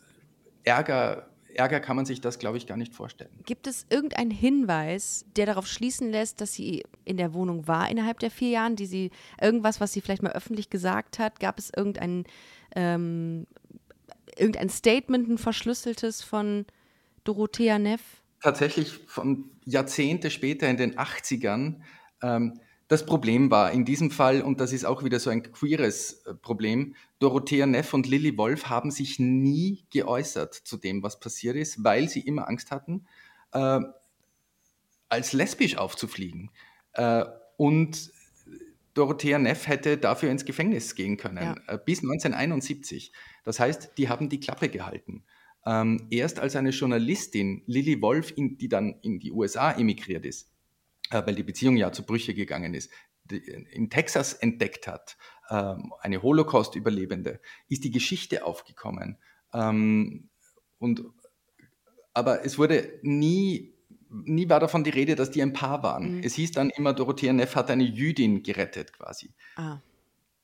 [0.64, 3.30] Ärger, Ärger kann man sich das, glaube ich, gar nicht vorstellen.
[3.44, 8.18] Gibt es irgendeinen Hinweis, der darauf schließen lässt, dass sie in der Wohnung war innerhalb
[8.18, 11.40] der vier Jahren, die sie irgendwas, was sie vielleicht mal öffentlich gesagt hat?
[11.40, 12.24] Gab es irgendein,
[12.74, 13.46] ähm,
[14.36, 16.66] irgendein Statement, ein verschlüsseltes von
[17.24, 18.00] Dorothea Neff?
[18.42, 21.82] Tatsächlich von Jahrzehnte später in den 80ern.
[22.22, 26.24] Ähm, das Problem war in diesem Fall, und das ist auch wieder so ein queeres
[26.26, 31.54] äh, Problem, Dorothea Neff und Lilly Wolf haben sich nie geäußert zu dem, was passiert
[31.54, 33.06] ist, weil sie immer Angst hatten,
[33.52, 33.78] äh,
[35.08, 36.50] als lesbisch aufzufliegen.
[36.94, 37.26] Äh,
[37.56, 38.10] und
[38.94, 41.74] Dorothea Neff hätte dafür ins Gefängnis gehen können, ja.
[41.74, 43.12] äh, bis 1971.
[43.44, 45.22] Das heißt, die haben die Klappe gehalten.
[45.64, 50.50] Ähm, erst als eine Journalistin, Lilly Wolf, in, die dann in die USA emigriert ist,
[51.10, 52.90] weil die Beziehung ja zu Brüche gegangen ist,
[53.30, 55.16] in Texas entdeckt hat,
[55.50, 59.18] ähm, eine Holocaust-Überlebende, ist die Geschichte aufgekommen.
[59.52, 60.30] Ähm,
[60.78, 61.04] und,
[62.14, 63.74] aber es wurde nie,
[64.08, 66.16] nie war davon die Rede, dass die ein Paar waren.
[66.16, 66.22] Mhm.
[66.24, 69.34] Es hieß dann immer, Dorothea Neff hat eine Jüdin gerettet quasi.
[69.56, 69.80] Ah.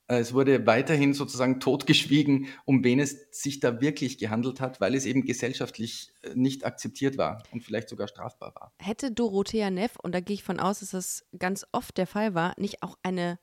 [0.08, 4.94] Äh, es wurde weiterhin sozusagen totgeschwiegen, um wen es sich da wirklich gehandelt hat, weil
[4.94, 8.72] es eben gesellschaftlich äh, nicht akzeptiert war und vielleicht sogar strafbar war.
[8.78, 12.34] Hätte Dorothea Neff, und da gehe ich von aus, dass das ganz oft der Fall
[12.34, 13.38] war, nicht auch eine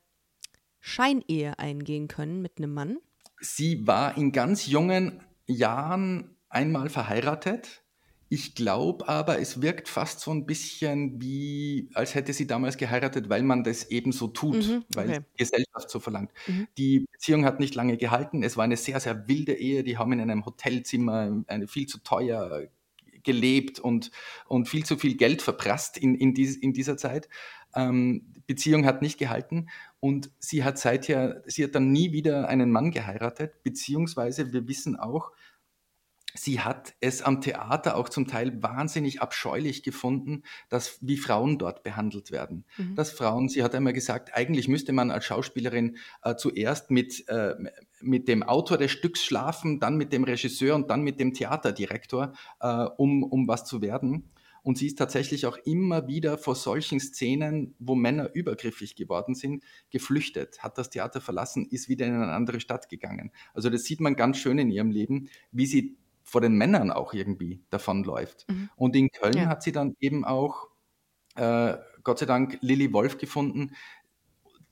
[0.79, 2.97] Scheinehe eingehen können mit einem Mann?
[3.39, 7.82] Sie war in ganz jungen Jahren einmal verheiratet
[8.33, 13.29] ich glaube aber, es wirkt fast so ein bisschen wie, als hätte sie damals geheiratet,
[13.29, 15.19] weil man das eben so tut, mhm, weil okay.
[15.19, 16.31] die Gesellschaft so verlangt.
[16.47, 16.67] Mhm.
[16.79, 18.41] Die Beziehung hat nicht lange gehalten.
[18.41, 19.83] Es war eine sehr, sehr wilde Ehe.
[19.83, 22.69] Die haben in einem Hotelzimmer eine viel zu teuer
[23.21, 24.09] gelebt und,
[24.47, 27.29] und viel zu viel Geld verprasst in, in, dies, in dieser Zeit.
[27.75, 29.69] Ähm, Beziehung hat nicht gehalten
[29.99, 34.95] und sie hat seither, sie hat dann nie wieder einen Mann geheiratet, beziehungsweise wir wissen
[34.95, 35.31] auch,
[36.33, 41.83] sie hat es am Theater auch zum Teil wahnsinnig abscheulich gefunden, dass wie Frauen dort
[41.83, 42.65] behandelt werden.
[42.77, 42.95] Mhm.
[42.95, 47.55] Dass Frauen, sie hat einmal gesagt, eigentlich müsste man als Schauspielerin äh, zuerst mit, äh,
[48.01, 52.33] mit dem Autor des Stücks schlafen, dann mit dem Regisseur und dann mit dem Theaterdirektor,
[52.59, 54.29] äh, um, um was zu werden.
[54.63, 59.61] Und sie ist tatsächlich auch immer wieder vor solchen Szenen, wo Männer übergriffig geworden sind,
[59.89, 63.31] geflüchtet, hat das Theater verlassen, ist wieder in eine andere Stadt gegangen.
[63.53, 65.97] Also das sieht man ganz schön in ihrem Leben, wie sie
[66.33, 68.49] vor den Männern auch irgendwie davonläuft.
[68.49, 68.69] Mhm.
[68.75, 69.45] Und in Köln ja.
[69.45, 70.67] hat sie dann eben auch,
[71.35, 73.75] äh, Gott sei Dank, Lilly Wolf gefunden,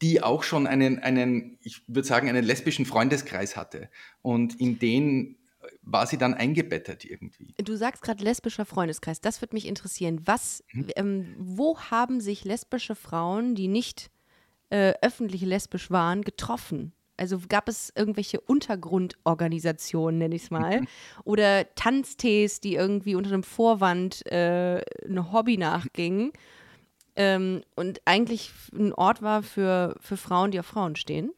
[0.01, 3.91] die auch schon einen, einen ich würde sagen, einen lesbischen Freundeskreis hatte.
[4.23, 5.37] Und in den
[5.83, 7.53] war sie dann eingebettet irgendwie.
[7.63, 10.21] Du sagst gerade lesbischer Freundeskreis, das würde mich interessieren.
[10.25, 10.87] Was, mhm.
[10.95, 14.09] ähm, wo haben sich lesbische Frauen, die nicht
[14.71, 16.93] äh, öffentlich lesbisch waren, getroffen?
[17.21, 20.81] Also gab es irgendwelche Untergrundorganisationen, nenne ich es mal,
[21.23, 26.31] oder Tanztees, die irgendwie unter einem Vorwand äh, einem Hobby nachgingen
[27.15, 31.31] ähm, und eigentlich ein Ort war für, für Frauen, die auf Frauen stehen?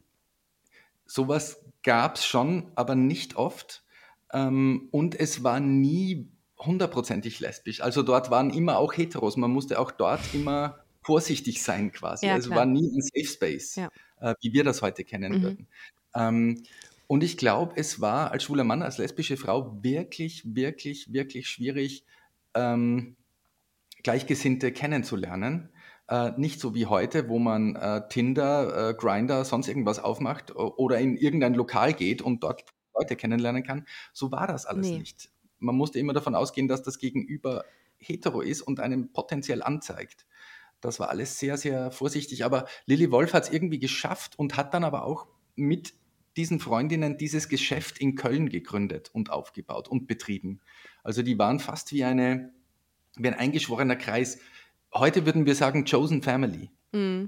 [1.05, 3.83] Sowas gab es schon, aber nicht oft.
[4.31, 7.81] Ähm, und es war nie hundertprozentig lesbisch.
[7.81, 9.35] Also dort waren immer auch Heteros.
[9.35, 12.27] Man musste auch dort immer vorsichtig sein quasi.
[12.27, 13.75] Ja, also war nie ein Safe Space.
[13.75, 13.89] Ja
[14.23, 15.41] äh, wie wir das heute kennen mhm.
[15.43, 15.67] würden.
[16.15, 16.63] Ähm,
[17.07, 22.05] und ich glaube, es war als schwuler Mann, als lesbische Frau wirklich, wirklich, wirklich schwierig,
[22.55, 23.15] ähm,
[24.01, 25.69] Gleichgesinnte kennenzulernen.
[26.07, 30.99] Äh, nicht so wie heute, wo man äh, Tinder, äh, Grinder, sonst irgendwas aufmacht oder
[30.99, 32.65] in irgendein Lokal geht und dort
[32.97, 33.85] Leute kennenlernen kann.
[34.11, 34.99] So war das alles nee.
[34.99, 35.29] nicht.
[35.59, 37.63] Man musste immer davon ausgehen, dass das Gegenüber
[37.97, 40.25] hetero ist und einem potenziell anzeigt.
[40.83, 42.43] Das war alles sehr, sehr vorsichtig.
[42.43, 45.93] Aber Lilly Wolf hat es irgendwie geschafft und hat dann aber auch mit
[46.35, 50.61] diesen Freundinnen dieses Geschäft in Köln gegründet und aufgebaut und betrieben.
[51.03, 52.51] Also die waren fast wie, eine,
[53.15, 54.39] wie ein eingeschworener Kreis.
[54.93, 56.69] Heute würden wir sagen Chosen Family.
[56.91, 57.25] Mm.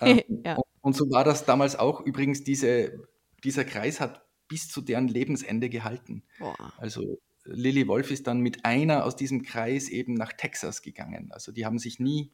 [0.00, 0.56] ähm, ja.
[0.80, 2.00] Und so war das damals auch.
[2.00, 3.06] Übrigens, diese,
[3.44, 6.22] dieser Kreis hat bis zu deren Lebensende gehalten.
[6.38, 6.72] Boah.
[6.78, 11.32] Also Lilly Wolf ist dann mit einer aus diesem Kreis eben nach Texas gegangen.
[11.32, 12.32] Also die haben sich nie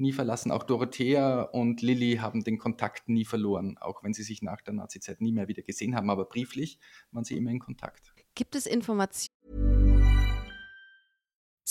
[0.00, 0.50] nie verlassen.
[0.50, 4.74] Auch Dorothea und Lilly haben den Kontakt nie verloren, auch wenn sie sich nach der
[4.74, 6.10] Nazizeit nie mehr wieder gesehen haben.
[6.10, 6.78] Aber brieflich
[7.12, 8.12] waren sie immer in Kontakt.
[8.34, 9.36] Gibt es Informationen?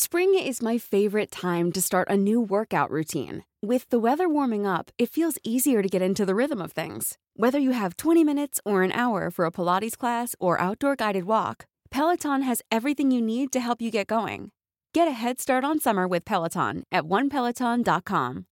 [0.02, 3.44] Spring is my favorite time to start a new workout routine.
[3.62, 7.18] With the weather warming up, it feels easier to get into the rhythm of things.
[7.36, 11.26] Whether you have 20 minutes or an hour for a Pilates class or outdoor guided
[11.26, 14.52] walk, Peloton has everything you need to help you get going.
[14.91, 18.45] Get a head start on summer with Peloton at onepeloton.com.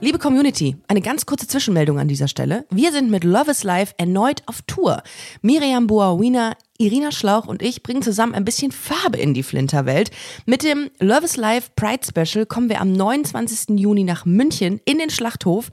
[0.00, 2.64] Liebe Community, eine ganz kurze Zwischenmeldung an dieser Stelle.
[2.70, 5.02] Wir sind mit Love is Life erneut auf Tour.
[5.42, 10.12] Miriam Boawina Irina Schlauch und ich bringen zusammen ein bisschen Farbe in die Flinterwelt.
[10.46, 13.76] Mit dem Love is Life Pride Special kommen wir am 29.
[13.80, 15.72] Juni nach München in den Schlachthof,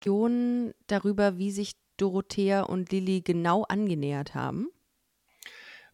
[0.00, 4.68] Darüber, wie sich Dorothea und Lilly genau angenähert haben.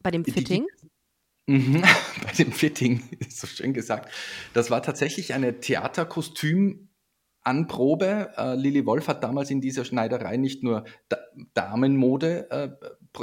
[0.03, 0.67] Bei dem Fitting.
[1.49, 1.81] Mhm,
[2.25, 4.13] bei dem Fitting, ist so schön gesagt.
[4.53, 6.89] Das war tatsächlich eine Theaterkostüm
[7.47, 8.33] Anprobe.
[8.37, 11.19] Äh, Lilly Wolf hat damals in dieser Schneiderei nicht nur da
[11.55, 12.71] Damenmode äh,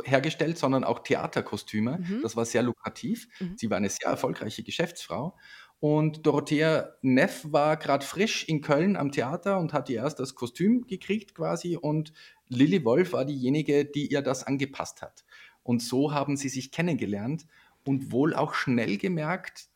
[0.06, 1.98] hergestellt, sondern auch Theaterkostüme.
[2.00, 2.22] Mhm.
[2.24, 3.28] Das war sehr lukrativ.
[3.41, 3.58] Mhm.
[3.58, 5.36] Sie war eine sehr erfolgreiche Geschäftsfrau.
[5.84, 10.34] Und Dorothea Neff war gerade frisch in Köln am Theater und hat ihr erst das
[10.34, 11.76] Kostüm gekriegt quasi.
[11.76, 12.13] Und
[12.48, 15.26] Lilly Wolf war diejenige, die ihr das angepasst hat.
[15.62, 17.48] Und so haben sie sich kennengelernt
[17.84, 19.67] und wohl auch schnell gemerkt,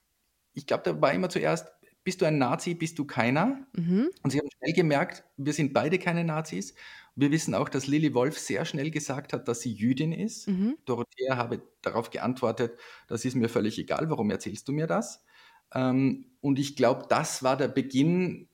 [0.53, 1.73] ich glaube, da war immer zuerst,
[2.05, 3.67] bist du ein Nazi, bist du keiner.
[3.73, 4.09] Mhm.
[4.23, 6.73] Und sie haben schnell gemerkt, wir sind beide keine Nazis.
[7.17, 10.47] Wir wissen auch, dass Lilly Wolf sehr schnell gesagt hat, dass sie Jüdin ist.
[10.47, 10.77] Mhm.
[10.85, 15.25] Dorothea habe darauf geantwortet, das ist mir völlig egal, warum erzählst du mir das?
[15.73, 18.49] Ähm, und ich glaube, das war der Beginn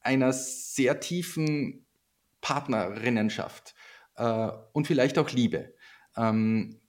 [0.00, 1.86] einer sehr tiefen
[2.40, 3.74] Partnerinnenschaft
[4.16, 5.74] äh, und vielleicht auch Liebe,
[6.16, 6.80] ähm,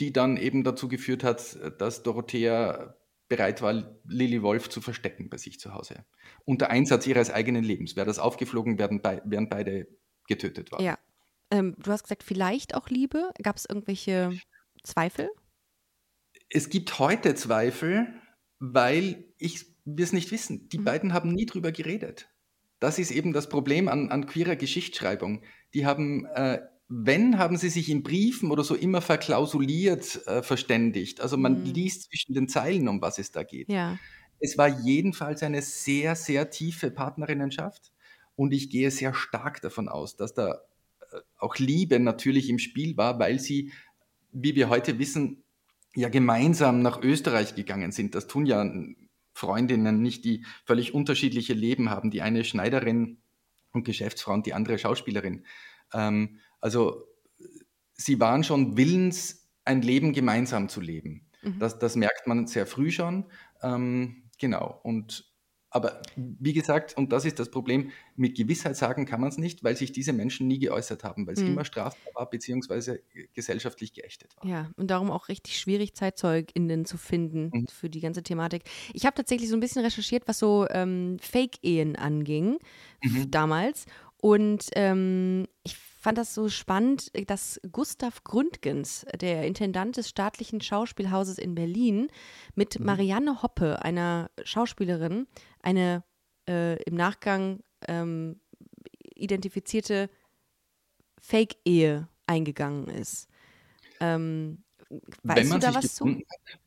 [0.00, 2.96] die dann eben dazu geführt hat, dass Dorothea
[3.28, 3.72] bereit war,
[4.04, 6.04] Lilly Wolf zu verstecken bei sich zu Hause.
[6.44, 7.96] Unter Einsatz ihres eigenen Lebens.
[7.96, 9.88] Wäre das aufgeflogen, wären, be wären beide
[10.28, 10.84] getötet worden.
[10.84, 10.98] Ja.
[11.50, 13.30] Ähm, du hast gesagt, vielleicht auch Liebe.
[13.42, 14.38] Gab es irgendwelche
[14.82, 15.30] Zweifel?
[16.54, 18.06] Es gibt heute Zweifel,
[18.58, 20.68] weil ich, wir es nicht wissen.
[20.68, 20.84] Die mhm.
[20.84, 22.28] beiden haben nie drüber geredet.
[22.78, 25.42] Das ist eben das Problem an, an queerer Geschichtsschreibung.
[25.72, 26.60] Die haben äh,
[26.94, 31.22] wenn, haben sie sich in Briefen oder so immer verklausuliert äh, verständigt.
[31.22, 31.72] Also man mhm.
[31.72, 33.70] liest zwischen den Zeilen, um was es da geht.
[33.70, 33.98] Ja.
[34.40, 37.92] Es war jedenfalls eine sehr, sehr tiefe Partnerinnenschaft
[38.36, 42.96] und ich gehe sehr stark davon aus, dass da äh, auch Liebe natürlich im Spiel
[42.98, 43.72] war, weil sie,
[44.32, 45.42] wie wir heute wissen,
[45.94, 48.14] ja gemeinsam nach Österreich gegangen sind.
[48.14, 48.70] Das tun ja
[49.34, 52.10] Freundinnen nicht, die völlig unterschiedliche Leben haben.
[52.10, 53.18] Die eine Schneiderin
[53.72, 55.46] und Geschäftsfrau und die andere Schauspielerin.
[55.92, 57.06] Ähm, also
[57.94, 61.28] sie waren schon willens, ein Leben gemeinsam zu leben.
[61.42, 61.58] Mhm.
[61.58, 63.30] Das, das merkt man sehr früh schon.
[63.62, 64.80] Ähm, genau.
[64.82, 65.31] Und
[65.72, 69.64] aber wie gesagt, und das ist das Problem, mit Gewissheit sagen kann man es nicht,
[69.64, 71.48] weil sich diese Menschen nie geäußert haben, weil es mhm.
[71.48, 74.46] immer strafbar war, beziehungsweise gesellschaftlich geächtet war.
[74.46, 77.66] Ja, und darum auch richtig schwierig, ZeitzeugInnen zu finden mhm.
[77.68, 78.64] für die ganze Thematik.
[78.92, 82.58] Ich habe tatsächlich so ein bisschen recherchiert, was so ähm, Fake-Ehen anging
[83.02, 83.30] mhm.
[83.30, 83.86] damals.
[84.18, 91.38] Und ähm, ich fand das so spannend, dass Gustav Gründgens, der Intendant des staatlichen Schauspielhauses
[91.38, 92.08] in Berlin,
[92.56, 92.86] mit mhm.
[92.86, 95.28] Marianne Hoppe, einer Schauspielerin,
[95.62, 96.02] eine
[96.48, 98.40] äh, im Nachgang ähm,
[99.14, 100.10] identifizierte
[101.20, 103.28] Fake-Ehe eingegangen ist.
[104.00, 104.64] Ähm,
[105.22, 106.08] weißt du da was zu?
[106.08, 106.58] Hat,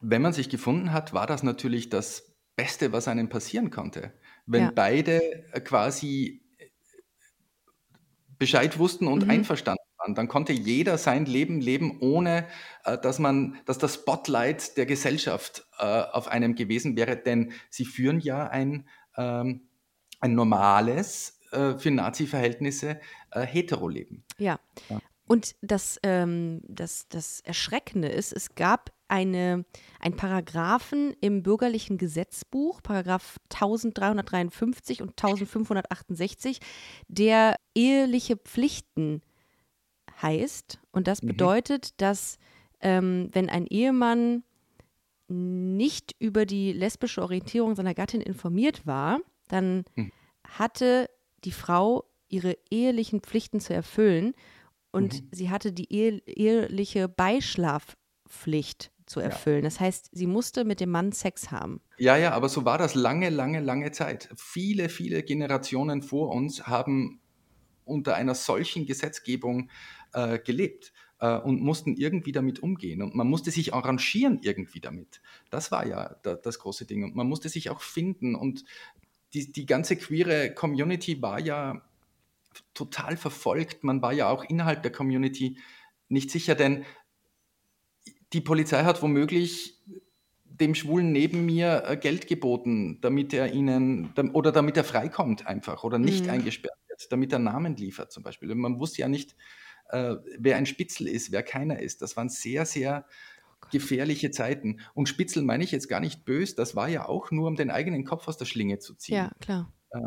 [0.00, 4.12] wenn man sich gefunden hat, war das natürlich das Beste, was einem passieren konnte.
[4.44, 4.72] Wenn ja.
[4.74, 5.20] beide
[5.64, 6.43] quasi
[8.38, 9.30] Bescheid wussten und mhm.
[9.30, 10.14] einverstanden waren.
[10.14, 12.46] Dann konnte jeder sein Leben leben, ohne
[12.84, 17.84] äh, dass man, dass das Spotlight der Gesellschaft äh, auf einem gewesen wäre, denn sie
[17.84, 19.68] führen ja ein, ähm,
[20.20, 24.24] ein normales, äh, für Nazi-Verhältnisse, äh, Heteroleben.
[24.38, 24.58] Ja.
[24.88, 24.98] ja.
[25.26, 29.64] Und das, ähm, das, das Erschreckende ist, es gab eine,
[30.00, 36.60] ein Paragraphen im bürgerlichen Gesetzbuch, Paragraph 1353 und 1568,
[37.08, 39.22] der eheliche Pflichten
[40.22, 40.78] heißt.
[40.92, 41.28] Und das mhm.
[41.28, 42.38] bedeutet, dass
[42.80, 44.44] ähm, wenn ein Ehemann
[45.28, 50.12] nicht über die lesbische Orientierung seiner Gattin informiert war, dann mhm.
[50.46, 51.08] hatte
[51.44, 54.34] die Frau ihre ehelichen Pflichten zu erfüllen
[54.90, 55.28] und mhm.
[55.32, 59.58] sie hatte die ehe eheliche Beischlafpflicht zu erfüllen.
[59.58, 59.62] Ja.
[59.62, 61.80] Das heißt, sie musste mit dem Mann Sex haben.
[61.98, 64.28] Ja, ja, aber so war das lange, lange, lange Zeit.
[64.36, 67.20] Viele, viele Generationen vor uns haben
[67.84, 69.70] unter einer solchen Gesetzgebung
[70.14, 73.02] äh, gelebt äh, und mussten irgendwie damit umgehen.
[73.02, 75.20] Und man musste sich arrangieren irgendwie damit.
[75.50, 77.04] Das war ja da, das große Ding.
[77.04, 78.34] Und man musste sich auch finden.
[78.34, 78.64] Und
[79.32, 81.82] die, die ganze queere Community war ja
[82.72, 83.84] total verfolgt.
[83.84, 85.56] Man war ja auch innerhalb der Community
[86.08, 86.84] nicht sicher, denn
[88.34, 89.80] die Polizei hat womöglich
[90.44, 95.84] dem Schwulen neben mir äh, Geld geboten, damit er ihnen oder damit er freikommt einfach
[95.84, 96.30] oder nicht mhm.
[96.30, 98.54] eingesperrt wird, damit er Namen liefert zum Beispiel.
[98.54, 99.34] Man wusste ja nicht,
[99.90, 102.02] äh, wer ein Spitzel ist, wer keiner ist.
[102.02, 103.06] Das waren sehr, sehr
[103.62, 104.80] oh gefährliche Zeiten.
[104.94, 107.70] Und Spitzel meine ich jetzt gar nicht böse, das war ja auch nur, um den
[107.70, 109.16] eigenen Kopf aus der Schlinge zu ziehen.
[109.16, 109.72] Ja, klar.
[109.90, 110.00] Äh,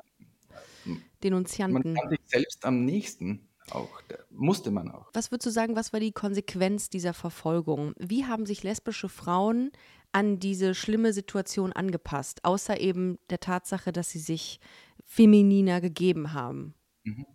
[1.23, 1.93] Denunzianten.
[1.93, 5.09] Man kann sich selbst am nächsten auch, musste man auch.
[5.13, 7.93] Was würdest du sagen, was war die Konsequenz dieser Verfolgung?
[7.97, 9.71] Wie haben sich lesbische Frauen
[10.11, 14.59] an diese schlimme Situation angepasst, außer eben der Tatsache, dass sie sich
[15.05, 16.73] femininer gegeben haben?
[17.03, 17.25] Mhm.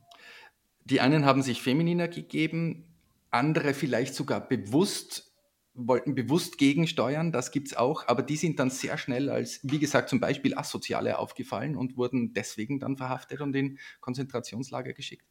[0.85, 2.93] Die einen haben sich femininer gegeben,
[3.31, 5.32] andere vielleicht sogar bewusst
[5.75, 9.79] wollten bewusst gegensteuern, das gibt es auch, aber die sind dann sehr schnell als, wie
[9.79, 15.27] gesagt, zum Beispiel Asoziale aufgefallen und wurden deswegen dann verhaftet und in Konzentrationslager geschickt.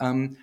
[0.00, 0.38] Ähm,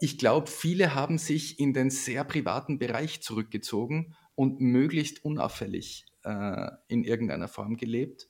[0.00, 6.70] ich glaube, viele haben sich in den sehr privaten Bereich zurückgezogen und möglichst unauffällig äh,
[6.88, 8.28] in irgendeiner Form gelebt.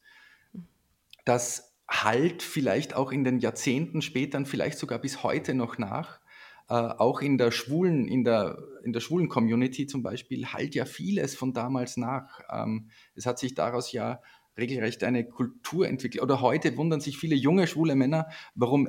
[1.24, 6.20] Das halt vielleicht auch in den Jahrzehnten später, vielleicht sogar bis heute noch nach
[6.68, 10.84] äh, auch in der schwulen, in der, in der schwulen Community zum Beispiel, halt ja
[10.84, 12.40] vieles von damals nach.
[12.50, 14.20] Ähm, es hat sich daraus ja
[14.56, 16.22] regelrecht eine Kultur entwickelt.
[16.22, 18.88] Oder heute wundern sich viele junge schwule Männer, warum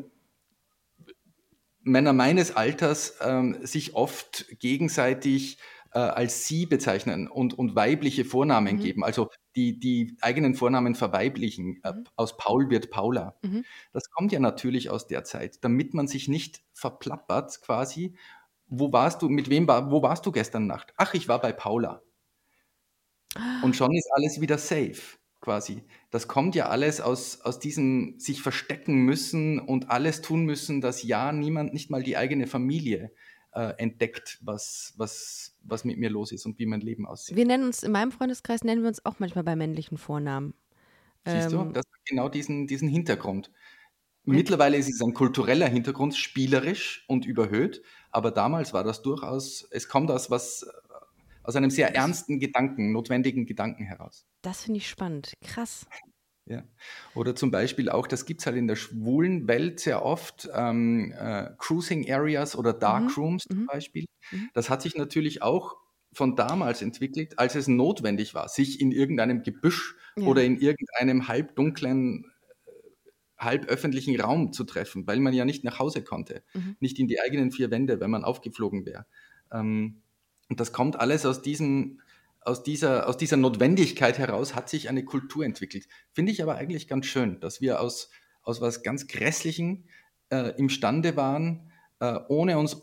[1.84, 5.57] Männer meines Alters ähm, sich oft gegenseitig
[5.98, 8.80] äh, als sie bezeichnen und, und weibliche Vornamen mhm.
[8.82, 11.80] geben, also die, die eigenen Vornamen verweiblichen.
[11.84, 12.04] Äh, mhm.
[12.16, 13.36] Aus Paul wird Paula.
[13.41, 13.66] Mhm.
[13.93, 18.16] Das kommt ja natürlich aus der Zeit, damit man sich nicht verplappert quasi.
[18.68, 20.93] Wo warst du, mit wem war, wo warst du gestern Nacht?
[20.98, 22.04] Ach, ich war bei Paula.
[23.64, 25.84] Und schon ist alles wieder safe quasi.
[26.12, 31.02] Das kommt ja alles aus, aus diesem sich verstecken müssen und alles tun müssen, dass
[31.02, 33.12] ja niemand, nicht mal die eigene Familie
[33.54, 37.36] äh, entdeckt, was, was, was mit mir los ist und wie mein Leben aussieht.
[37.36, 40.54] Wir nennen uns, in meinem Freundeskreis nennen wir uns auch manchmal bei männlichen Vornamen.
[41.26, 43.52] Siehst du, ähm, das hat genau diesen, diesen Hintergrund.
[44.24, 47.82] Mittlerweile ist es ein kultureller Hintergrund, spielerisch und überhöht,
[48.12, 50.68] aber damals war das durchaus, es kommt aus was,
[51.43, 54.28] aus einem sehr ernsten Gedanken, notwendigen Gedanken heraus.
[54.41, 55.88] Das finde ich spannend, krass.
[56.48, 56.64] Ja.
[57.14, 61.14] Oder zum Beispiel auch, das gibt es halt in der schwulen Welt sehr oft, ähm,
[61.18, 63.14] äh, Cruising Areas oder Dark mhm.
[63.24, 63.66] Rooms zum mhm.
[63.66, 64.06] Beispiel.
[64.32, 64.50] Mhm.
[64.54, 65.76] Das hat sich natürlich auch
[66.14, 70.26] von damals entwickelt, als es notwendig war, sich in irgendeinem Gebüsch ja.
[70.26, 72.26] oder in irgendeinem halbdunklen,
[72.66, 72.72] äh,
[73.38, 76.78] halböffentlichen Raum zu treffen, weil man ja nicht nach Hause konnte, mhm.
[76.80, 79.06] nicht in die eigenen vier Wände, wenn man aufgeflogen wäre.
[79.52, 80.02] Ähm,
[80.50, 82.00] und das kommt alles aus diesem
[82.48, 85.88] aus dieser, aus dieser Notwendigkeit heraus hat sich eine Kultur entwickelt.
[86.14, 88.10] Finde ich aber eigentlich ganz schön, dass wir aus,
[88.41, 89.84] aus was ganz Grässlichem
[90.30, 92.82] äh, imstande waren, äh, ohne uns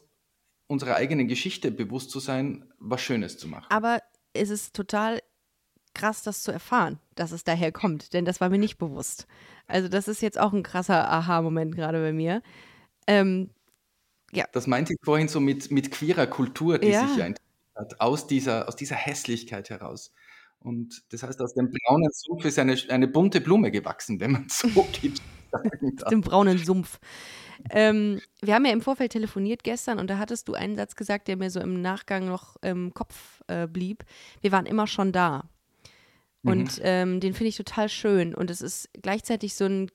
[0.66, 3.66] unserer eigenen Geschichte bewusst zu sein, was Schönes zu machen.
[3.70, 4.00] Aber
[4.34, 5.20] es ist total
[5.94, 9.26] krass, das zu erfahren, dass es daher kommt, denn das war mir nicht bewusst.
[9.66, 12.42] Also das ist jetzt auch ein krasser Aha-Moment gerade bei mir.
[13.06, 13.50] Ähm,
[14.32, 14.44] ja.
[14.52, 17.06] Das meinte ich vorhin so mit, mit queerer Kultur, die ja.
[17.06, 17.43] sich ja entwickelt
[17.74, 20.12] hat, aus dieser, aus dieser Hässlichkeit heraus.
[20.58, 24.48] Und das heißt, aus dem braunen Sumpf ist eine, eine bunte Blume gewachsen, wenn man
[24.48, 24.68] so
[25.00, 25.20] geht.
[26.02, 26.98] Aus dem braunen Sumpf.
[27.70, 31.28] Ähm, wir haben ja im Vorfeld telefoniert gestern und da hattest du einen Satz gesagt,
[31.28, 34.04] der mir so im Nachgang noch im Kopf äh, blieb.
[34.40, 35.48] Wir waren immer schon da.
[36.42, 36.84] Und mhm.
[36.84, 38.34] ähm, den finde ich total schön.
[38.34, 39.86] Und es ist gleichzeitig so eine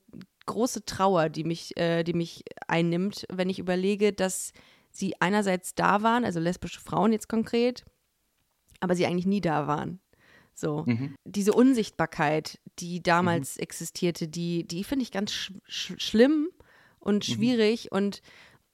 [0.46, 4.52] große Trauer, die mich, äh, die mich einnimmt, wenn ich überlege, dass
[4.90, 7.84] sie einerseits da waren, also lesbische Frauen jetzt konkret,
[8.80, 10.00] aber sie eigentlich nie da waren.
[10.54, 11.14] So, mhm.
[11.24, 13.62] diese Unsichtbarkeit, die damals mhm.
[13.62, 16.48] existierte, die, die finde ich ganz sch sch schlimm
[16.98, 17.32] und mhm.
[17.32, 17.84] schwierig.
[17.84, 17.96] Mhm.
[17.96, 18.22] Und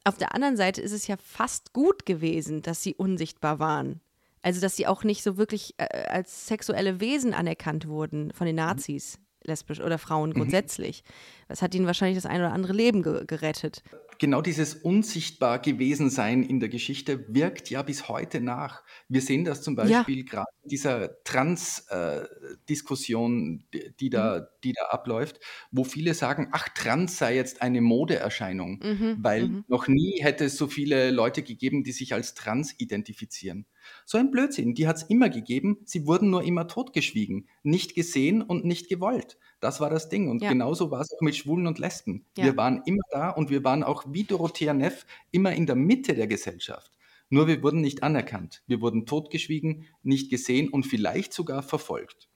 [0.05, 4.01] auf der anderen Seite ist es ja fast gut gewesen, dass sie unsichtbar waren.
[4.43, 8.57] Also, dass sie auch nicht so wirklich äh, als sexuelle Wesen anerkannt wurden von den
[8.57, 8.63] mhm.
[8.63, 10.35] Nazis lesbisch oder Frauen mhm.
[10.35, 11.05] grundsätzlich.
[11.49, 13.83] Das hat ihnen wahrscheinlich das ein oder andere Leben ge gerettet.
[14.19, 18.83] genau dieses unsichtbar gewesen sein in der Geschichte wirkt ja bis heute nach.
[19.09, 20.25] Wir sehen das zum Beispiel ja.
[20.25, 24.45] gerade in dieser Trans-Diskussion, äh, die, da, mhm.
[24.65, 25.39] die da abläuft,
[25.71, 29.19] wo viele sagen, ach, Trans sei jetzt eine Modeerscheinung, mhm.
[29.21, 29.65] weil mhm.
[29.69, 33.67] noch nie hätte es so viele Leute gegeben, die sich als Trans identifizieren.
[34.05, 38.43] So ein Blödsinn, die hat es immer gegeben, sie wurden nur immer totgeschwiegen, nicht gesehen
[38.43, 39.39] und nicht gewollt.
[39.67, 40.31] Das war das Ding.
[40.31, 40.51] Und ja.
[40.51, 42.25] genauso war es auch mit Schwulen und Lesben.
[42.37, 42.45] Ja.
[42.45, 46.15] Wir waren immer da und wir waren auch wie Dorothea Neff immer in der Mitte
[46.15, 46.93] der Gesellschaft.
[47.31, 48.63] Nur wir wurden nicht anerkannt.
[48.69, 52.29] Wir wurden totgeschwiegen, nicht gesehen und vielleicht sogar verfolgt.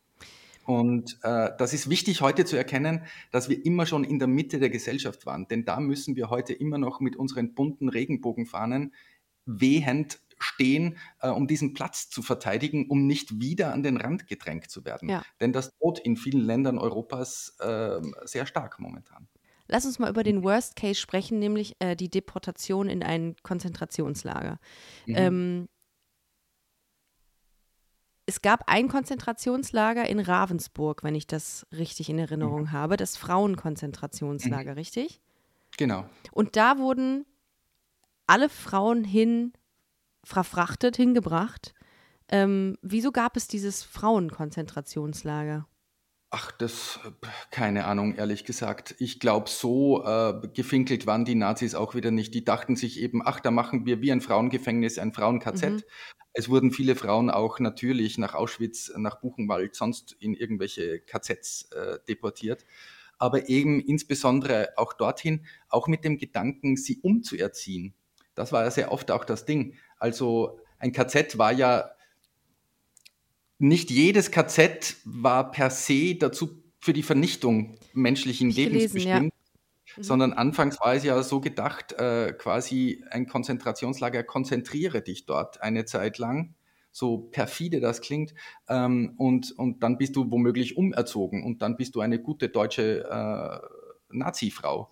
[0.67, 4.59] Und äh, das ist wichtig heute zu erkennen, dass wir immer schon in der Mitte
[4.59, 5.47] der Gesellschaft waren.
[5.47, 8.93] Denn da müssen wir heute immer noch mit unseren bunten Regenbogenfahnen
[9.47, 14.71] vehement stehen, äh, um diesen Platz zu verteidigen, um nicht wieder an den Rand gedrängt
[14.71, 15.09] zu werden.
[15.09, 15.23] Ja.
[15.41, 19.29] Denn das droht in vielen Ländern Europas äh, sehr stark momentan.
[19.69, 24.59] Lass uns mal über den Worst Case sprechen, nämlich äh, die Deportation in ein Konzentrationslager.
[25.07, 25.15] Mhm.
[25.17, 25.69] Ähm,
[28.27, 32.73] es gab ein Konzentrationslager in Ravensburg, wenn ich das richtig in Erinnerung mhm.
[32.73, 34.79] habe, das Frauenkonzentrationslager, mhm.
[34.79, 35.21] richtig?
[35.77, 36.05] Genau.
[36.33, 37.27] Und da wurden
[38.27, 39.53] alle Frauen hin
[40.25, 41.75] verfrachtet, hingebracht.
[42.29, 45.67] Ähm, wieso gab es dieses Frauenkonzentrationslager?
[46.33, 47.01] Ach, das,
[47.51, 48.95] keine Ahnung, ehrlich gesagt.
[49.01, 52.33] Ich glaube, so äh, gefinkelt waren die Nazis auch wieder nicht.
[52.35, 55.71] Die dachten sich eben, ach, da machen wir wie ein Frauengefängnis, ein Frauen-KZ.
[55.71, 55.83] Mhm.
[56.33, 61.99] Es wurden viele Frauen auch natürlich nach Auschwitz, nach Buchenwald, sonst in irgendwelche KZs äh,
[62.09, 62.65] deportiert.
[63.19, 67.95] Aber eben insbesondere auch dorthin, auch mit dem Gedanken, sie umzuerziehen.
[68.37, 69.75] Das war ja sehr oft auch das Ding.
[70.01, 71.91] Also ein KZ war ja,
[73.59, 79.05] nicht jedes KZ war per se dazu für die Vernichtung menschlichen ich Lebens bestimmt.
[79.07, 79.21] Ja.
[79.97, 80.03] Mhm.
[80.03, 85.85] Sondern anfangs war es ja so gedacht, äh, quasi ein Konzentrationslager, konzentriere dich dort eine
[85.85, 86.55] Zeit lang,
[86.93, 88.33] so perfide das klingt,
[88.69, 93.05] ähm, und, und dann bist du womöglich umerzogen und dann bist du eine gute deutsche
[93.05, 94.91] äh, Nazi-Frau.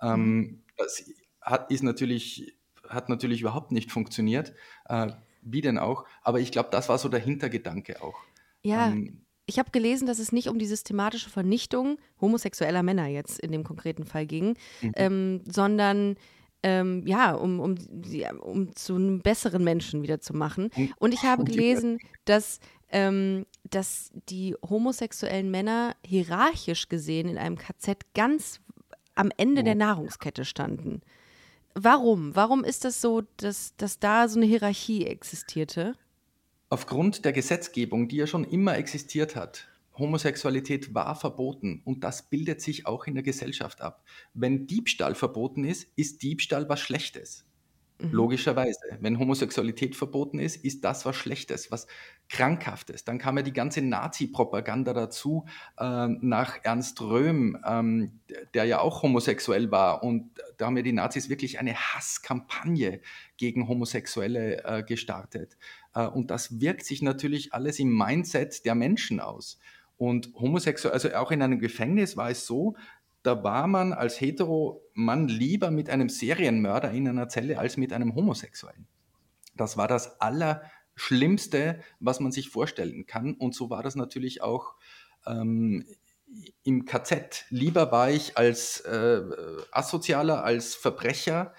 [0.00, 0.62] Ähm, mhm.
[0.76, 1.04] Das
[1.40, 2.55] hat, ist natürlich
[2.88, 4.52] hat natürlich überhaupt nicht funktioniert.
[4.88, 5.08] Äh,
[5.42, 6.04] wie denn auch?
[6.22, 8.16] Aber ich glaube, das war so der Hintergedanke auch.
[8.62, 8.88] Ja.
[8.88, 13.52] Ähm, ich habe gelesen, dass es nicht um die systematische Vernichtung homosexueller Männer jetzt in
[13.52, 14.92] dem konkreten Fall ging, mhm.
[14.96, 16.16] ähm, sondern
[16.64, 17.76] ähm, ja, um, um,
[18.40, 20.70] um zu einem besseren Menschen wieder zu machen.
[20.98, 22.58] Und ich habe gelesen, dass,
[22.90, 28.60] ähm, dass die homosexuellen Männer hierarchisch gesehen in einem KZ ganz
[29.14, 31.02] am Ende der Nahrungskette standen.
[31.78, 32.34] Warum?
[32.34, 35.94] Warum ist das so, dass, dass da so eine Hierarchie existierte?
[36.70, 39.68] Aufgrund der Gesetzgebung, die ja schon immer existiert hat.
[39.98, 44.02] Homosexualität war verboten und das bildet sich auch in der Gesellschaft ab.
[44.32, 47.44] Wenn Diebstahl verboten ist, ist Diebstahl was Schlechtes.
[47.98, 48.10] Mhm.
[48.12, 48.80] Logischerweise.
[49.00, 51.86] Wenn Homosexualität verboten ist, ist das was Schlechtes, was
[52.28, 53.04] Krankhaftes.
[53.04, 55.46] Dann kam ja die ganze Nazi-Propaganda dazu
[55.78, 58.20] äh, nach Ernst Röhm, ähm,
[58.52, 60.02] der ja auch homosexuell war.
[60.02, 63.00] Und da haben ja die Nazis wirklich eine Hasskampagne
[63.38, 65.56] gegen Homosexuelle äh, gestartet.
[65.94, 69.58] Äh, und das wirkt sich natürlich alles im Mindset der Menschen aus.
[69.98, 72.76] Und homosexuell, also auch in einem Gefängnis war es so,
[73.26, 78.14] da war man als Hetero-Mann lieber mit einem Serienmörder in einer Zelle als mit einem
[78.14, 78.86] Homosexuellen.
[79.56, 83.34] Das war das Allerschlimmste, was man sich vorstellen kann.
[83.34, 84.74] Und so war das natürlich auch
[85.26, 85.84] ähm,
[86.62, 87.46] im KZ.
[87.50, 89.22] Lieber war ich als äh,
[89.72, 91.52] Asozialer, als Verbrecher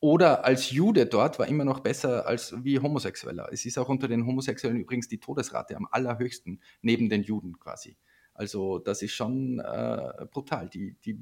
[0.00, 3.48] oder als Jude dort war immer noch besser als wie Homosexueller.
[3.50, 7.96] Es ist auch unter den Homosexuellen übrigens die Todesrate am allerhöchsten, neben den Juden quasi.
[8.34, 10.68] Also das ist schon äh, brutal.
[10.68, 11.20] Die, die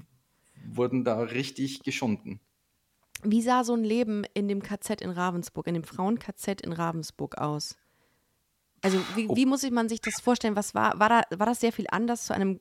[0.66, 2.40] wurden da richtig geschunden.
[3.22, 7.38] Wie sah so ein Leben in dem KZ in Ravensburg, in dem Frauen-KZ in Ravensburg
[7.38, 7.76] aus?
[8.82, 10.56] Also wie, wie, muss man sich das vorstellen?
[10.56, 12.58] Was war, war, da, war das sehr viel anders zu einem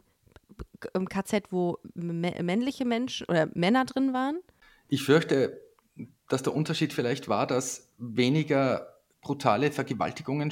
[1.10, 4.40] KZ, wo männliche Menschen oder Männer drin waren?
[4.88, 5.60] Ich fürchte,
[6.30, 8.88] dass der Unterschied vielleicht war, dass weniger
[9.22, 10.52] brutale Vergewaltigungen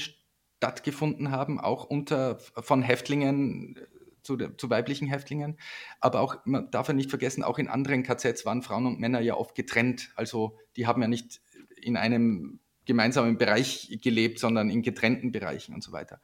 [0.59, 3.85] stattgefunden haben, auch unter, von Häftlingen äh,
[4.23, 5.57] zu, zu, weiblichen Häftlingen.
[6.01, 9.21] Aber auch, man darf ja nicht vergessen, auch in anderen KZs waren Frauen und Männer
[9.21, 10.11] ja oft getrennt.
[10.15, 11.41] Also die haben ja nicht
[11.81, 16.19] in einem gemeinsamen Bereich gelebt, sondern in getrennten Bereichen und so weiter.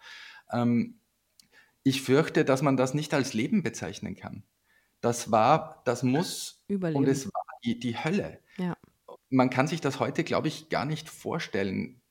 [0.52, 1.00] Ähm,
[1.84, 4.44] ich fürchte, dass man das nicht als Leben bezeichnen kann.
[5.00, 6.98] Das war, das muss Überleben.
[6.98, 8.40] und es war die, die Hölle.
[8.58, 8.76] Ja.
[9.30, 12.02] Man kann sich das heute, glaube ich, gar nicht vorstellen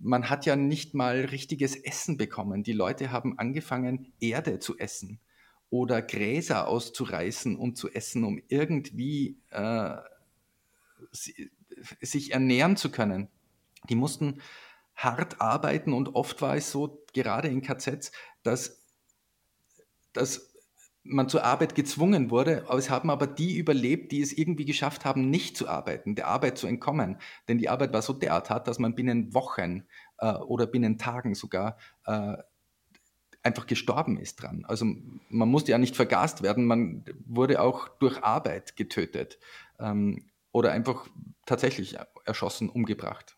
[0.00, 2.62] man hat ja nicht mal richtiges Essen bekommen.
[2.62, 5.20] Die Leute haben angefangen, Erde zu essen
[5.68, 9.96] oder Gräser auszureißen und zu essen, um irgendwie äh,
[12.00, 13.28] sich ernähren zu können.
[13.88, 14.40] Die mussten
[14.94, 18.82] hart arbeiten und oft war es so, gerade in KZs, dass,
[20.12, 20.49] dass
[21.02, 22.64] man zur Arbeit gezwungen wurde.
[22.76, 26.58] Es haben aber die überlebt, die es irgendwie geschafft haben, nicht zu arbeiten, der Arbeit
[26.58, 27.18] zu entkommen.
[27.48, 29.84] Denn die Arbeit war so derart hart, dass man binnen Wochen
[30.18, 32.36] äh, oder binnen Tagen sogar äh,
[33.42, 34.64] einfach gestorben ist dran.
[34.66, 34.84] Also
[35.30, 39.38] man musste ja nicht vergast werden, man wurde auch durch Arbeit getötet
[39.78, 41.08] ähm, oder einfach
[41.46, 43.36] tatsächlich erschossen, umgebracht.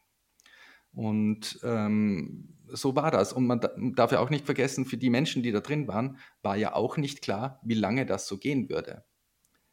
[0.93, 3.33] Und ähm, so war das.
[3.33, 3.61] Und man
[3.95, 6.97] darf ja auch nicht vergessen, für die Menschen, die da drin waren, war ja auch
[6.97, 9.05] nicht klar, wie lange das so gehen würde.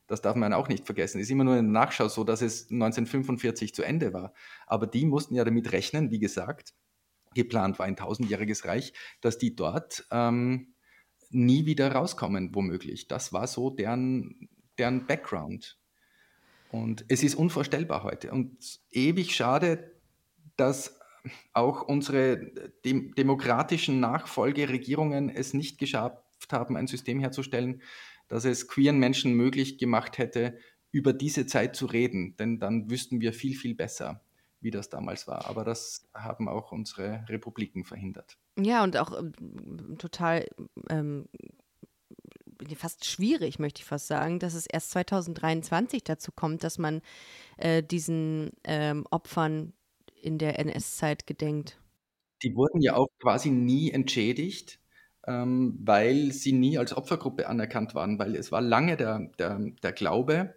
[0.07, 1.19] Das darf man auch nicht vergessen.
[1.19, 4.33] Es ist immer nur in der Nachschau so, dass es 1945 zu Ende war.
[4.65, 6.73] Aber die mussten ja damit rechnen, wie gesagt,
[7.35, 10.73] geplant war ein tausendjähriges Reich, dass die dort ähm,
[11.29, 13.07] nie wieder rauskommen, womöglich.
[13.07, 15.77] Das war so deren, deren Background.
[16.71, 19.91] Und es ist unvorstellbar heute und ewig schade,
[20.55, 20.98] dass
[21.53, 22.51] auch unsere
[22.85, 27.81] dem, demokratischen Nachfolgeregierungen es nicht geschafft haben, ein System herzustellen,
[28.27, 30.57] das es queeren Menschen möglich gemacht hätte,
[30.91, 32.35] über diese Zeit zu reden.
[32.37, 34.21] Denn dann wüssten wir viel, viel besser,
[34.61, 35.47] wie das damals war.
[35.47, 38.37] Aber das haben auch unsere Republiken verhindert.
[38.57, 40.47] Ja, und auch ähm, total
[40.89, 41.27] ähm,
[42.75, 47.01] fast schwierig, möchte ich fast sagen, dass es erst 2023 dazu kommt, dass man
[47.57, 49.73] äh, diesen ähm, Opfern
[50.21, 51.79] in der NS-Zeit gedenkt?
[52.43, 54.79] Die wurden ja auch quasi nie entschädigt,
[55.27, 59.91] ähm, weil sie nie als Opfergruppe anerkannt waren, weil es war lange der, der, der
[59.91, 60.55] Glaube,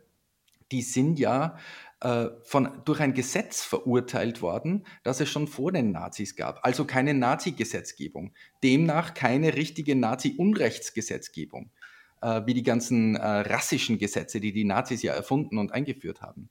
[0.70, 1.58] die sind ja
[2.00, 6.64] äh, von, durch ein Gesetz verurteilt worden, das es schon vor den Nazis gab.
[6.64, 8.32] Also keine Nazi-Gesetzgebung.
[8.62, 11.70] Demnach keine richtige Nazi-Unrechtsgesetzgebung,
[12.22, 16.48] äh, wie die ganzen äh, rassischen Gesetze, die die Nazis ja erfunden und eingeführt haben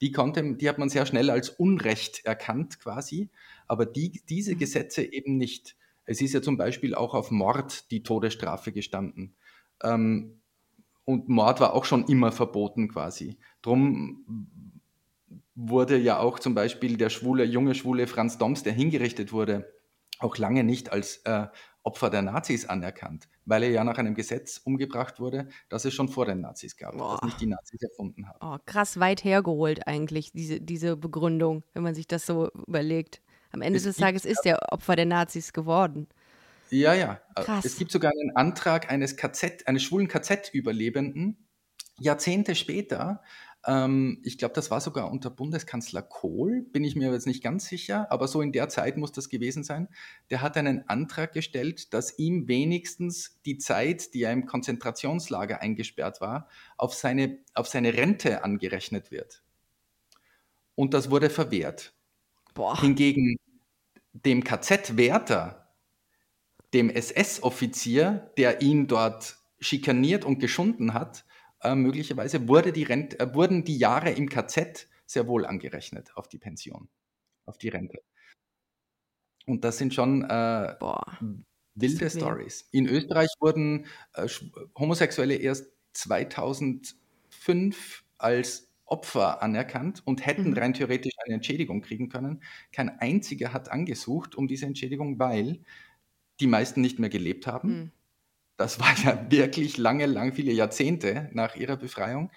[0.00, 3.30] die, konnte, die hat man sehr schnell als Unrecht erkannt quasi,
[3.66, 4.58] aber die, diese mhm.
[4.58, 5.76] Gesetze eben nicht.
[6.04, 9.34] Es ist ja zum Beispiel auch auf Mord die Todesstrafe gestanden.
[9.82, 10.40] Ähm,
[11.04, 13.38] und Mord war auch schon immer verboten quasi.
[13.62, 14.48] Drum
[15.54, 19.72] wurde ja auch zum Beispiel der schwule, junge schwule Franz Doms, der hingerichtet wurde,
[20.18, 21.46] auch lange nicht als äh,
[21.84, 26.08] Opfer der Nazis anerkannt, weil er ja nach einem Gesetz umgebracht wurde, das es schon
[26.08, 27.18] vor den Nazis gab, Boah.
[27.20, 28.38] das nicht die Nazis erfunden haben.
[28.40, 33.20] Oh, krass weit hergeholt eigentlich, diese, diese Begründung, wenn man sich das so überlegt.
[33.52, 36.08] Am Ende es des Tages ist er Opfer der Nazis geworden.
[36.70, 37.20] Ja, ja.
[37.36, 37.64] Krass.
[37.64, 41.46] Es gibt sogar einen Antrag eines KZ, eines schwulen KZ-Überlebenden,
[42.00, 43.22] Jahrzehnte später,
[43.66, 47.66] ähm, ich glaube, das war sogar unter Bundeskanzler Kohl, bin ich mir jetzt nicht ganz
[47.66, 49.88] sicher, aber so in der Zeit muss das gewesen sein.
[50.30, 56.20] Der hat einen Antrag gestellt, dass ihm wenigstens die Zeit, die er im Konzentrationslager eingesperrt
[56.20, 59.42] war, auf seine, auf seine Rente angerechnet wird.
[60.74, 61.94] Und das wurde verwehrt.
[62.52, 62.80] Boah.
[62.80, 63.36] Hingegen
[64.12, 65.68] dem KZ-Wärter,
[66.72, 71.24] dem SS-Offizier, der ihn dort schikaniert und geschunden hat,
[71.64, 76.28] äh, möglicherweise wurde die Rente, äh, wurden die Jahre im KZ sehr wohl angerechnet auf
[76.28, 76.88] die Pension,
[77.46, 78.00] auf die Rente.
[79.46, 80.74] Und das sind schon äh,
[81.74, 82.68] wilde Stories.
[82.70, 84.28] In Österreich wurden äh,
[84.78, 90.58] Homosexuelle erst 2005 als Opfer anerkannt und hätten mhm.
[90.58, 92.42] rein theoretisch eine Entschädigung kriegen können.
[92.72, 95.60] Kein einziger hat angesucht um diese Entschädigung, weil
[96.40, 97.68] die meisten nicht mehr gelebt haben.
[97.68, 97.92] Mhm
[98.56, 102.30] das war ja wirklich lange, lang, viele Jahrzehnte nach ihrer Befreiung.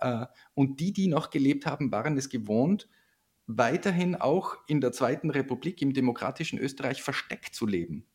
[0.00, 2.88] Äh, und die, die noch gelebt haben, waren es gewohnt,
[3.46, 8.06] weiterhin auch in der Zweiten Republik, im demokratischen Österreich, versteckt zu leben,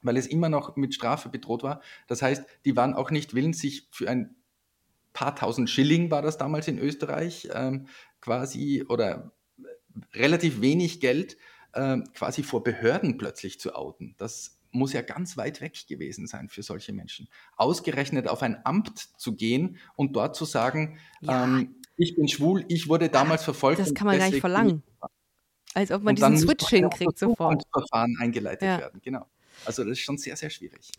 [0.00, 1.80] weil es immer noch mit Strafe bedroht war.
[2.08, 4.34] Das heißt, die waren auch nicht willens, sich für ein
[5.12, 7.86] paar tausend Schilling, war das damals in Österreich, ähm,
[8.20, 9.32] quasi, oder
[10.14, 11.36] relativ wenig Geld,
[11.74, 14.14] ähm, quasi vor Behörden plötzlich zu outen.
[14.18, 17.28] Das muss ja ganz weit weg gewesen sein für solche Menschen.
[17.56, 21.44] Ausgerechnet auf ein Amt zu gehen und dort zu sagen, ja.
[21.44, 23.80] ähm, ich bin schwul, ich wurde damals verfolgt.
[23.80, 24.82] Das kann man gar nicht verlangen.
[25.74, 27.62] Als ob man diesen Switch hinkriegt sofort.
[27.72, 28.78] Verfahren eingeleitet ja.
[28.78, 29.26] werden, genau.
[29.64, 30.90] Also das ist schon sehr, sehr schwierig.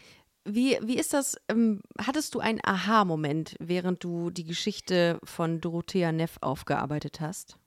[0.45, 1.37] Wie, wie ist das?
[1.47, 7.57] Ähm, hattest du einen Aha-Moment, während du die Geschichte von Dorothea Neff aufgearbeitet hast?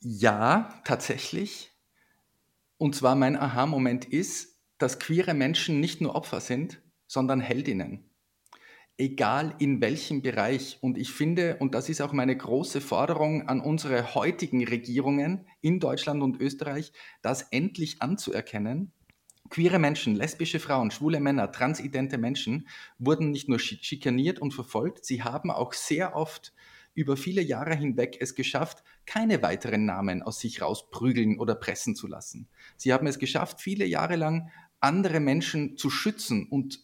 [0.00, 1.72] Ja, tatsächlich.
[2.78, 8.04] Und zwar mein Aha-Moment ist, dass queere Menschen nicht nur Opfer sind, sondern Heldinnen.
[8.96, 10.78] Egal in welchem Bereich.
[10.80, 15.80] Und ich finde, und das ist auch meine große Forderung an unsere heutigen Regierungen in
[15.80, 18.92] Deutschland und Österreich, das endlich anzuerkennen.
[19.50, 22.68] Queere Menschen, lesbische Frauen, schwule Männer, transidente Menschen
[22.98, 26.52] wurden nicht nur schikaniert und verfolgt, sie haben auch sehr oft
[26.98, 32.08] über viele Jahre hinweg es geschafft, keine weiteren Namen aus sich rausprügeln oder pressen zu
[32.08, 32.48] lassen.
[32.76, 36.80] Sie haben es geschafft, viele Jahre lang andere Menschen zu schützen und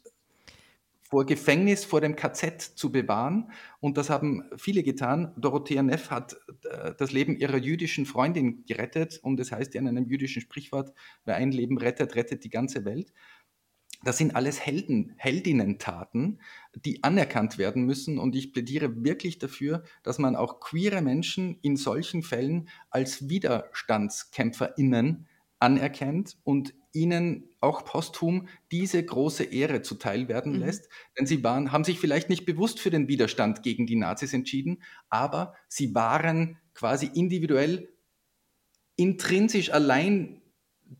[1.02, 3.50] vor Gefängnis, vor dem KZ zu bewahren.
[3.80, 5.32] Und das haben viele getan.
[5.36, 9.18] Dorothea Neff hat äh, das Leben ihrer jüdischen Freundin gerettet.
[9.22, 10.92] Und es das heißt ja in einem jüdischen Sprichwort,
[11.24, 13.12] wer ein Leben rettet, rettet die ganze Welt.
[14.04, 16.40] Das sind alles Helden, Heldinnentaten,
[16.84, 18.18] die anerkannt werden müssen.
[18.18, 25.26] Und ich plädiere wirklich dafür, dass man auch queere Menschen in solchen Fällen als WiderstandskämpferInnen
[25.58, 30.60] anerkennt und ihnen auch posthum diese große Ehre zuteil werden mhm.
[30.60, 30.88] lässt.
[31.18, 34.82] Denn sie waren, haben sich vielleicht nicht bewusst für den Widerstand gegen die Nazis entschieden,
[35.08, 37.88] aber sie waren quasi individuell,
[38.96, 40.42] intrinsisch allein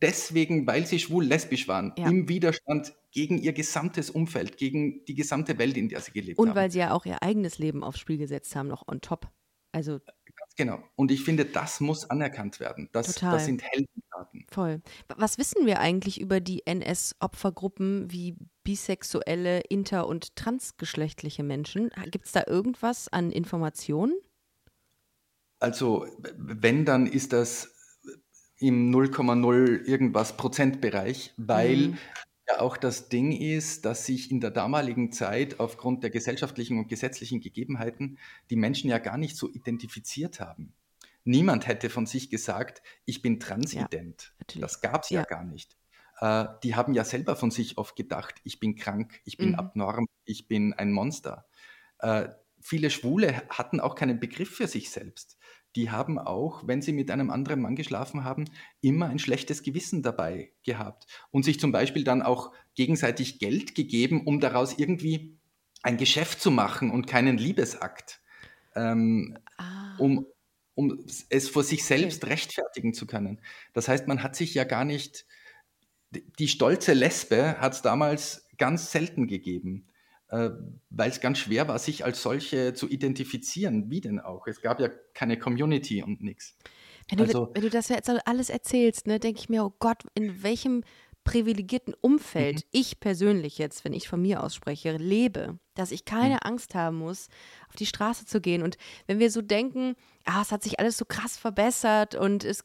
[0.01, 2.07] deswegen, weil sie schwul-lesbisch waren, ja.
[2.07, 6.49] im Widerstand gegen ihr gesamtes Umfeld, gegen die gesamte Welt, in der sie gelebt Und
[6.49, 6.51] haben.
[6.51, 9.29] Und weil sie ja auch ihr eigenes Leben aufs Spiel gesetzt haben, noch on top.
[9.71, 9.99] Also
[10.35, 10.83] Ganz genau.
[10.95, 12.89] Und ich finde, das muss anerkannt werden.
[12.91, 13.33] Das, Total.
[13.33, 14.45] das sind Heldentaten.
[14.49, 14.81] Voll.
[15.17, 21.89] Was wissen wir eigentlich über die NS-Opfergruppen wie bisexuelle, inter- und transgeschlechtliche Menschen?
[22.11, 24.13] Gibt es da irgendwas an Informationen?
[25.59, 26.05] Also,
[26.37, 27.74] wenn, dann ist das
[28.59, 31.97] im 0,0 irgendwas Prozentbereich, weil mhm.
[32.47, 36.87] ja auch das Ding ist, dass sich in der damaligen Zeit aufgrund der gesellschaftlichen und
[36.87, 38.17] gesetzlichen Gegebenheiten
[38.49, 40.73] die Menschen ja gar nicht so identifiziert haben.
[41.25, 44.33] Niemand hätte von sich gesagt, ich bin transident.
[44.53, 45.21] Ja, das gab es ja.
[45.21, 45.25] ja.
[45.25, 45.75] gar nicht.
[46.19, 49.55] Äh, die haben ja selber von sich oft gedacht, ich bin krank, ich bin mhm.
[49.55, 51.45] abnorm, ich bin ein Monster.
[51.99, 52.29] Äh,
[52.61, 55.34] viele Schwule hatten auch keinen Begriff für sich selbst
[55.75, 58.45] die haben auch, wenn sie mit einem anderen Mann geschlafen haben,
[58.81, 64.25] immer ein schlechtes Gewissen dabei gehabt und sich zum Beispiel dann auch gegenseitig Geld gegeben,
[64.25, 65.37] um daraus irgendwie
[65.83, 68.21] ein Geschäft zu machen und keinen Liebesakt,
[68.75, 69.95] ähm, ah.
[69.97, 70.25] um,
[70.75, 72.33] um es vor sich selbst okay.
[72.33, 73.41] rechtfertigen zu können.
[73.73, 75.25] Das heißt, man hat sich ja gar nicht,
[76.11, 79.87] die stolze Lesbe hat es damals ganz selten gegeben
[80.29, 83.89] weil es ganz schwer war, sich als solche zu identifizieren.
[83.89, 84.47] Wie denn auch?
[84.47, 86.57] Es gab ja keine Community und nichts.
[87.09, 90.41] Wenn, also, wenn du das jetzt alles erzählst, ne, denke ich mir, oh Gott, in
[90.41, 90.83] welchem
[91.25, 92.69] privilegierten Umfeld mhm.
[92.71, 96.39] ich persönlich jetzt, wenn ich von mir aus spreche, lebe, dass ich keine mhm.
[96.43, 97.27] Angst haben muss,
[97.67, 98.61] auf die Straße zu gehen.
[98.61, 102.63] Und wenn wir so denken, ah, es hat sich alles so krass verbessert und es,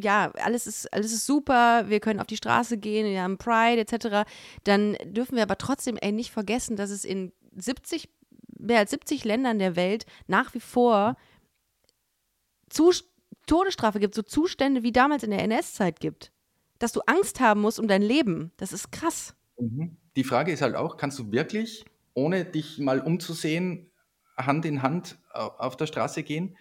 [0.00, 3.80] ja, alles ist, alles ist super, wir können auf die Straße gehen, wir haben Pride
[3.80, 4.30] etc.,
[4.62, 8.10] dann dürfen wir aber trotzdem ey, nicht vergessen, dass es in 70,
[8.58, 11.16] mehr als 70 Ländern der Welt nach wie vor
[12.68, 13.08] Zus
[13.46, 16.31] Todesstrafe gibt, so Zustände wie damals in der NS-Zeit gibt
[16.82, 18.50] dass du Angst haben musst um dein Leben.
[18.56, 19.34] Das ist krass.
[19.58, 19.96] Mhm.
[20.16, 23.90] Die Frage ist halt auch, kannst du wirklich, ohne dich mal umzusehen,
[24.36, 26.56] Hand in Hand auf der Straße gehen?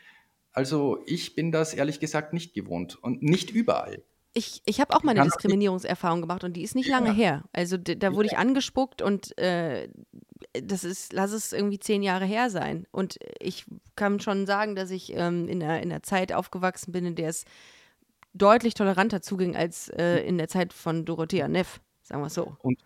[0.51, 4.03] Also ich bin das ehrlich gesagt nicht gewohnt und nicht überall.
[4.33, 6.99] Ich, ich habe auch mal eine Diskriminierungserfahrung gemacht und die ist nicht ja.
[6.99, 7.43] lange her.
[7.51, 9.89] Also da wurde ich angespuckt und äh,
[10.53, 12.85] das ist, lass es irgendwie zehn Jahre her sein.
[12.91, 13.65] Und ich
[13.95, 17.29] kann schon sagen, dass ich ähm, in, der, in der Zeit aufgewachsen bin, in der
[17.29, 17.45] es
[18.33, 22.55] deutlich toleranter zuging als äh, in der Zeit von Dorothea Neff, sagen wir so.
[22.59, 22.79] Und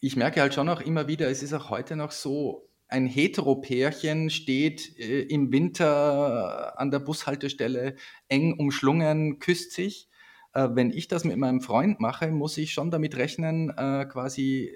[0.00, 4.30] ich merke halt schon auch immer wieder, es ist auch heute noch so, ein Heteropärchen
[4.30, 7.96] steht äh, im Winter an der Bushaltestelle
[8.28, 10.08] eng umschlungen, küsst sich.
[10.54, 14.72] Äh, wenn ich das mit meinem Freund mache, muss ich schon damit rechnen, äh, quasi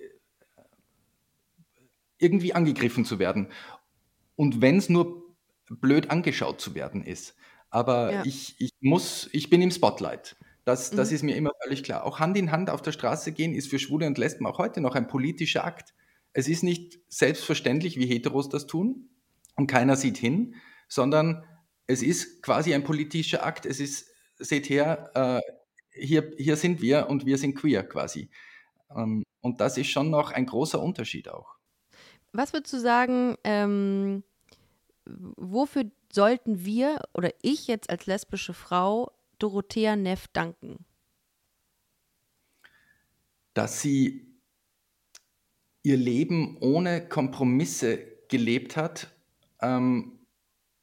[2.18, 3.49] irgendwie angegriffen zu werden.
[4.36, 5.22] Und wenn es nur
[5.68, 7.34] blöd angeschaut zu werden ist.
[7.73, 8.23] Aber ja.
[8.27, 10.37] ich, ich muss, ich bin im Spotlight.
[10.64, 11.14] Das, das mhm.
[11.16, 12.05] ist mir immer völlig klar.
[12.05, 14.83] Auch Hand in Hand auf der Straße gehen ist für Schwule und Lesben auch heute
[14.83, 15.95] noch ein politischer Akt.
[16.35, 19.09] Es ist nicht selbstverständlich, wie Heteros das tun
[19.57, 20.55] und keiner sieht hin,
[20.87, 21.45] sondern
[21.87, 23.64] es ist quasi ein politischer Akt.
[23.64, 25.41] Es ist, seht her, äh,
[25.99, 28.29] hier, hier sind wir und wir sind queer quasi.
[28.95, 31.57] Ähm, und das ist schon noch ein großer Unterschied auch.
[32.33, 34.25] Was würdest du sagen, ähm,
[35.07, 40.85] wofür sollten wir oder ich jetzt als lesbische Frau Dorothea Neff danken?
[43.55, 44.27] Dass sie
[45.83, 47.99] ihr Leben ohne Kompromisse
[48.29, 49.13] gelebt hat
[49.61, 50.21] ähm,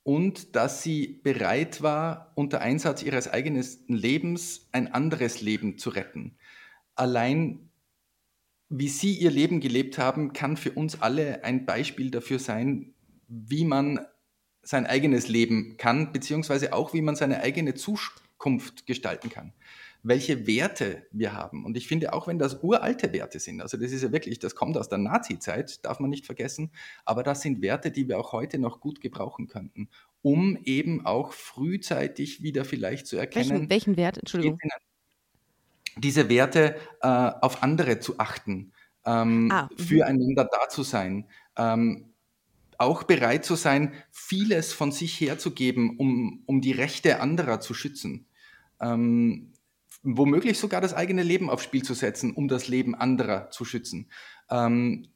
[0.04, 6.38] und dass sie bereit war, unter Einsatz ihres eigenen Lebens ein anderes Leben zu retten.
[6.96, 7.70] Allein
[8.70, 12.94] wie sie ihr Leben gelebt haben, kann für uns alle ein Beispiel dafür sein,
[13.28, 14.00] wie man
[14.70, 19.52] sein eigenes Leben kann, beziehungsweise auch, wie man seine eigene Zukunft gestalten kann.
[20.04, 21.66] Welche Werte wir haben.
[21.66, 24.54] Und ich finde, auch wenn das uralte Werte sind, also das ist ja wirklich, das
[24.54, 26.70] kommt aus der Nazi-Zeit, darf man nicht vergessen,
[27.04, 29.90] aber das sind Werte, die wir auch heute noch gut gebrauchen könnten.
[30.22, 33.50] um eben auch frühzeitig wieder vielleicht zu erkennen.
[33.50, 34.60] Welchen, welchen Wert, Entschuldigung?
[35.98, 38.74] Diese Werte äh, auf andere zu achten,
[39.06, 39.78] ähm, ah, mhm.
[39.82, 42.09] füreinander da zu sein, ähm,
[42.80, 48.28] auch bereit zu sein, vieles von sich herzugeben, um, um die Rechte anderer zu schützen.
[48.82, 49.54] Ähm,
[50.02, 54.10] womöglich sogar das eigene Leben aufs Spiel zu setzen, um das Leben anderer zu schützen.
[54.50, 55.10] Ähm,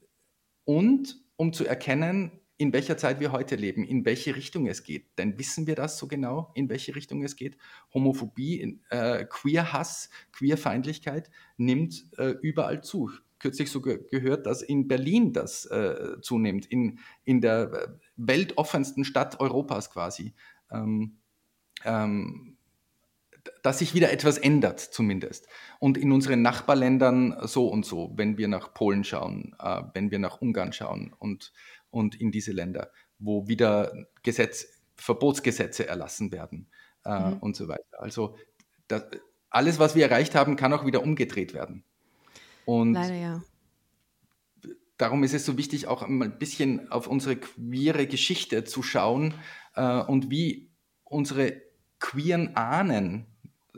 [0.66, 5.18] und um zu erkennen, in welcher Zeit wir heute leben, in welche Richtung es geht.
[5.18, 7.58] Denn wissen wir das so genau, in welche Richtung es geht?
[7.94, 13.12] Homophobie, äh, Queerhass, Queerfeindlichkeit nimmt äh, überall zu.
[13.44, 19.42] Kürzlich sogar gehört, dass in Berlin das äh, zunimmt, in, in der äh, weltoffensten Stadt
[19.42, 20.34] Europas quasi.
[20.72, 21.18] Ähm,
[21.84, 22.56] ähm,
[23.62, 25.50] dass sich wieder etwas ändert zumindest.
[25.80, 30.20] Und in unseren Nachbarländern so und so, wenn wir nach Polen schauen, äh, wenn wir
[30.20, 31.52] nach Ungarn schauen und,
[31.90, 33.92] und in diese Länder, wo wieder
[34.24, 36.70] Gesetz, Verbotsgesetze erlassen werden
[37.04, 37.40] äh, mhm.
[37.40, 38.00] und so weiter.
[38.00, 38.38] Also
[38.88, 39.04] das,
[39.50, 41.84] alles, was wir erreicht haben, kann auch wieder umgedreht werden.
[42.66, 43.44] Und Leider ja.
[44.98, 49.34] Darum ist es so wichtig, auch ein bisschen auf unsere queere Geschichte zu schauen
[49.76, 50.70] äh, und wie
[51.04, 51.62] unsere
[52.00, 53.26] queeren Ahnen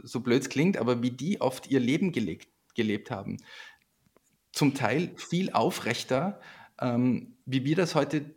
[0.04, 3.38] so blöd es klingt, aber wie die oft ihr Leben gelebt, gelebt haben.
[4.52, 6.40] Zum Teil viel aufrechter,
[6.80, 8.36] ähm, wie wir das heute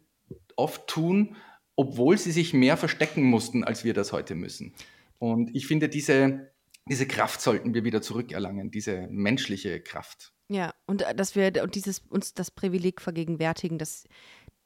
[0.57, 1.37] oft tun,
[1.77, 4.73] obwohl sie sich mehr verstecken mussten, als wir das heute müssen.
[5.19, 6.51] Und ich finde, diese,
[6.89, 10.33] diese Kraft sollten wir wieder zurückerlangen, diese menschliche Kraft.
[10.49, 14.05] Ja, und äh, dass wir und dieses, uns das Privileg vergegenwärtigen, dass,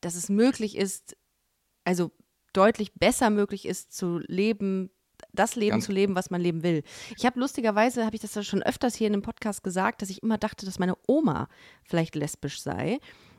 [0.01, 1.17] dass es möglich ist,
[1.85, 2.13] also
[2.53, 4.91] deutlich besser möglich ist zu leben,
[5.33, 6.83] das Leben Ganz zu leben, was man leben will.
[7.17, 10.23] Ich habe lustigerweise, habe ich das schon öfters hier in einem Podcast gesagt, dass ich
[10.23, 11.49] immer dachte, dass meine Oma
[11.85, 12.99] vielleicht lesbisch sei,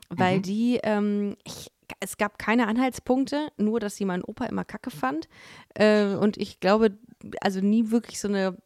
[0.10, 0.42] weil mhm.
[0.42, 5.28] die, ähm, ich, es gab keine Anhaltspunkte, nur dass sie meinen Opa immer kacke fand.
[5.76, 6.98] Äh, und ich glaube,
[7.42, 8.58] also nie wirklich so eine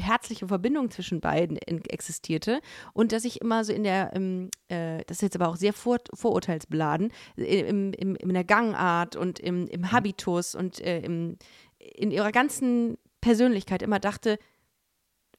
[0.00, 2.60] herzliche Verbindung zwischen beiden existierte
[2.92, 5.72] und dass ich immer so in der, im, äh, das ist jetzt aber auch sehr
[5.72, 9.92] vor, vorurteilsbeladen, im, im, in der Gangart und im, im mhm.
[9.92, 11.38] Habitus und äh, im,
[11.78, 14.38] in ihrer ganzen Persönlichkeit immer dachte,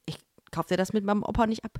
[0.06, 0.18] ich
[0.50, 1.78] kaufe dir das mit meinem Opa nicht ab.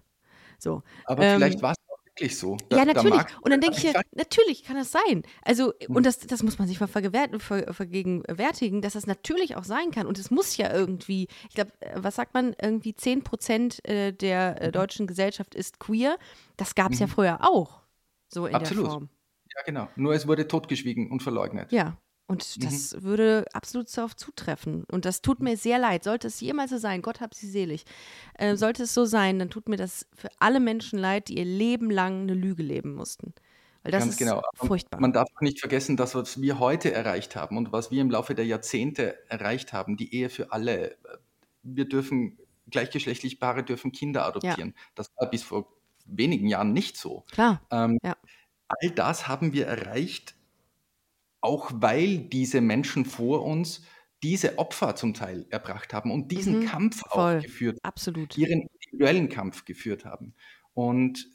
[0.59, 0.83] So.
[1.05, 1.88] Aber ähm, vielleicht war es
[2.19, 2.57] wirklich so.
[2.69, 3.21] Da, ja, natürlich.
[3.41, 5.23] Und dann denke ich, ja, natürlich kann das sein.
[5.43, 5.97] Also, hm.
[5.97, 10.07] und das, das muss man sich mal vergegenwärtigen, dass das natürlich auch sein kann.
[10.07, 14.13] Und es muss ja irgendwie, ich glaube, äh, was sagt man, irgendwie 10 Prozent äh,
[14.13, 14.73] der äh, mhm.
[14.73, 16.19] deutschen Gesellschaft ist queer.
[16.57, 17.07] Das gab es mhm.
[17.07, 17.81] ja früher auch.
[18.29, 18.85] So in Absolut.
[18.85, 19.09] der Form.
[19.57, 19.89] Ja, genau.
[19.97, 21.73] Nur es wurde totgeschwiegen und verleugnet.
[21.73, 21.97] Ja,
[22.29, 23.03] und das mhm.
[23.05, 24.85] würde absolut darauf zutreffen.
[24.85, 26.05] Und das tut mir sehr leid.
[26.05, 27.85] Sollte es jemals so sein, Gott hab sie selig,
[28.35, 31.47] äh, sollte es so sein, dann tut mir das für alle Menschen leid, die ihr
[31.47, 33.33] Leben lang eine Lüge leben mussten.
[33.83, 34.43] Weil das Ganz ist genau.
[34.55, 35.01] furchtbar.
[35.01, 38.35] Man darf nicht vergessen, dass was wir heute erreicht haben und was wir im Laufe
[38.35, 40.99] der Jahrzehnte erreicht haben, die Ehe für alle.
[41.63, 42.39] Wir dürfen,
[42.71, 44.75] gleichgeschlechtlich Paare dürfen Kinder adoptieren.
[44.77, 44.83] Ja.
[44.97, 45.73] Das war bis vor
[46.05, 47.25] wenigen Jahren nicht so.
[47.31, 47.63] Klar.
[47.71, 48.17] Ähm, ja.
[48.69, 50.35] All das haben wir erreicht
[51.41, 53.83] auch weil diese Menschen vor uns
[54.23, 58.37] diese Opfer zum Teil erbracht haben und diesen mhm, Kampf voll, auch geführt absolut.
[58.37, 60.35] ihren individuellen Kampf geführt haben.
[60.75, 61.29] Und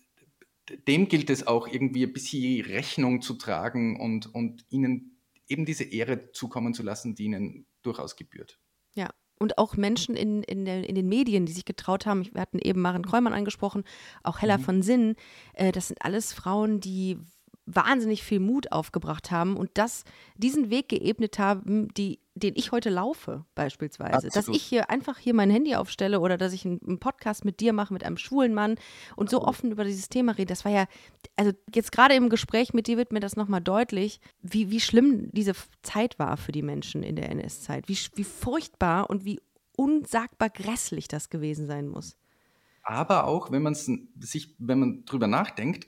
[0.87, 5.83] dem gilt es auch irgendwie ein bisschen Rechnung zu tragen und, und ihnen eben diese
[5.83, 8.59] Ehre zukommen zu lassen, die ihnen durchaus gebührt.
[8.95, 12.25] Ja, und auch Menschen in, in, der, in den Medien, die sich getraut haben.
[12.33, 13.83] Wir hatten eben Maren Kräumann angesprochen,
[14.23, 14.61] auch Hella mhm.
[14.61, 15.15] von Sinn.
[15.53, 17.17] Äh, das sind alles Frauen, die
[17.65, 20.03] wahnsinnig viel Mut aufgebracht haben und das,
[20.35, 24.27] diesen Weg geebnet haben, die, den ich heute laufe, beispielsweise.
[24.27, 24.35] Absolut.
[24.35, 27.59] Dass ich hier einfach hier mein Handy aufstelle oder dass ich einen, einen, Podcast mit
[27.59, 28.75] dir mache, mit einem schwulen Mann
[29.15, 30.47] und so offen über dieses Thema rede.
[30.47, 30.87] Das war ja,
[31.35, 35.29] also jetzt gerade im Gespräch mit dir wird mir das nochmal deutlich, wie, wie schlimm
[35.31, 35.53] diese
[35.83, 37.87] Zeit war für die Menschen in der NS-Zeit.
[37.87, 39.39] Wie, wie furchtbar und wie
[39.77, 42.17] unsagbar grässlich das gewesen sein muss.
[42.83, 45.87] Aber auch, wenn man sich, wenn man drüber nachdenkt,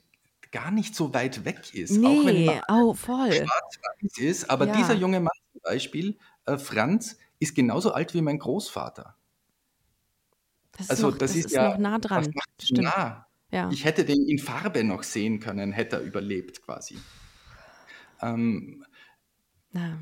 [0.55, 1.97] gar nicht so weit weg ist.
[1.97, 3.33] Nee, auch wenn oh, voll.
[3.33, 4.49] schwarz ist.
[4.49, 4.77] Aber ja.
[4.77, 9.17] dieser junge Mann zum Beispiel, äh, Franz, ist genauso alt wie mein Großvater.
[10.77, 12.33] Das also noch, das, das, ist, ist ja noch nah dran.
[12.71, 13.27] Nah.
[13.51, 13.69] Ja.
[13.69, 16.97] Ich hätte den in Farbe noch sehen können, hätte er überlebt quasi.
[18.21, 18.85] Ähm,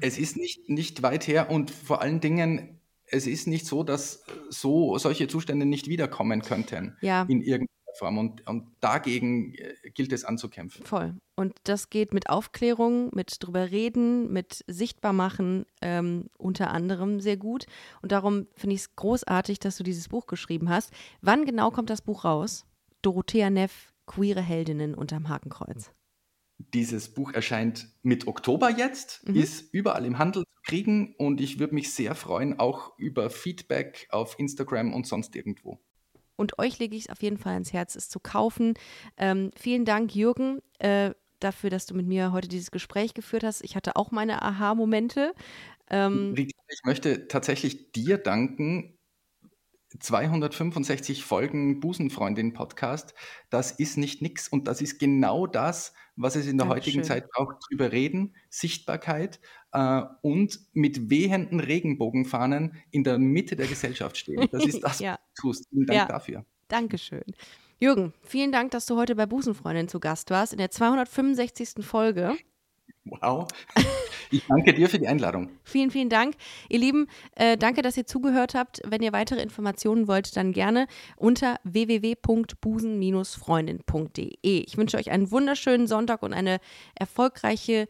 [0.01, 4.24] es ist nicht, nicht weit her und vor allen Dingen, es ist nicht so, dass
[4.49, 7.24] so solche Zustände nicht wiederkommen könnten ja.
[7.24, 8.18] in irgendeiner Form.
[8.18, 10.86] Und, und dagegen äh, gilt es anzukämpfen.
[10.86, 11.16] Voll.
[11.36, 17.66] Und das geht mit Aufklärung, mit drüber reden, mit Sichtbarmachen ähm, unter anderem sehr gut.
[18.02, 20.91] Und darum finde ich es großartig, dass du dieses Buch geschrieben hast.
[21.22, 22.66] Wann genau kommt das Buch raus?
[23.02, 25.91] Dorothea Neff, Queere Heldinnen unterm Hakenkreuz.
[26.74, 29.36] Dieses Buch erscheint mit Oktober jetzt, mhm.
[29.36, 34.08] ist überall im Handel zu kriegen und ich würde mich sehr freuen, auch über Feedback
[34.12, 35.80] auf Instagram und sonst irgendwo.
[36.36, 38.74] Und euch lege ich es auf jeden Fall ans Herz, es zu kaufen.
[39.18, 43.64] Ähm, vielen Dank, Jürgen, äh, dafür, dass du mit mir heute dieses Gespräch geführt hast.
[43.64, 45.34] Ich hatte auch meine Aha-Momente.
[45.90, 48.98] Ähm, ich möchte tatsächlich dir danken.
[50.00, 53.14] 265 Folgen Busenfreundin-Podcast,
[53.50, 56.94] das ist nicht nix und das ist genau das, was es in der Dankeschön.
[56.94, 57.58] heutigen Zeit braucht.
[57.68, 59.39] Drüber reden, Sichtbarkeit
[59.72, 64.48] äh, und mit wehenden Regenbogenfahnen in der Mitte der Gesellschaft stehen.
[64.52, 65.14] Das ist das, ja.
[65.14, 65.70] was du tust.
[65.70, 66.06] Vielen Dank ja.
[66.06, 66.46] dafür.
[66.68, 67.24] Dankeschön.
[67.80, 71.86] Jürgen, vielen Dank, dass du heute bei Busenfreundin zu Gast warst, in der 265.
[71.86, 72.38] Folge.
[73.06, 73.48] Wow.
[74.34, 75.52] Ich danke dir für die Einladung.
[75.64, 76.34] vielen, vielen Dank.
[76.68, 77.06] Ihr Lieben,
[77.36, 78.82] äh, danke, dass ihr zugehört habt.
[78.84, 84.34] Wenn ihr weitere Informationen wollt, dann gerne unter www.busen-freundin.de.
[84.42, 86.58] Ich wünsche euch einen wunderschönen Sonntag und eine
[86.96, 87.88] erfolgreiche,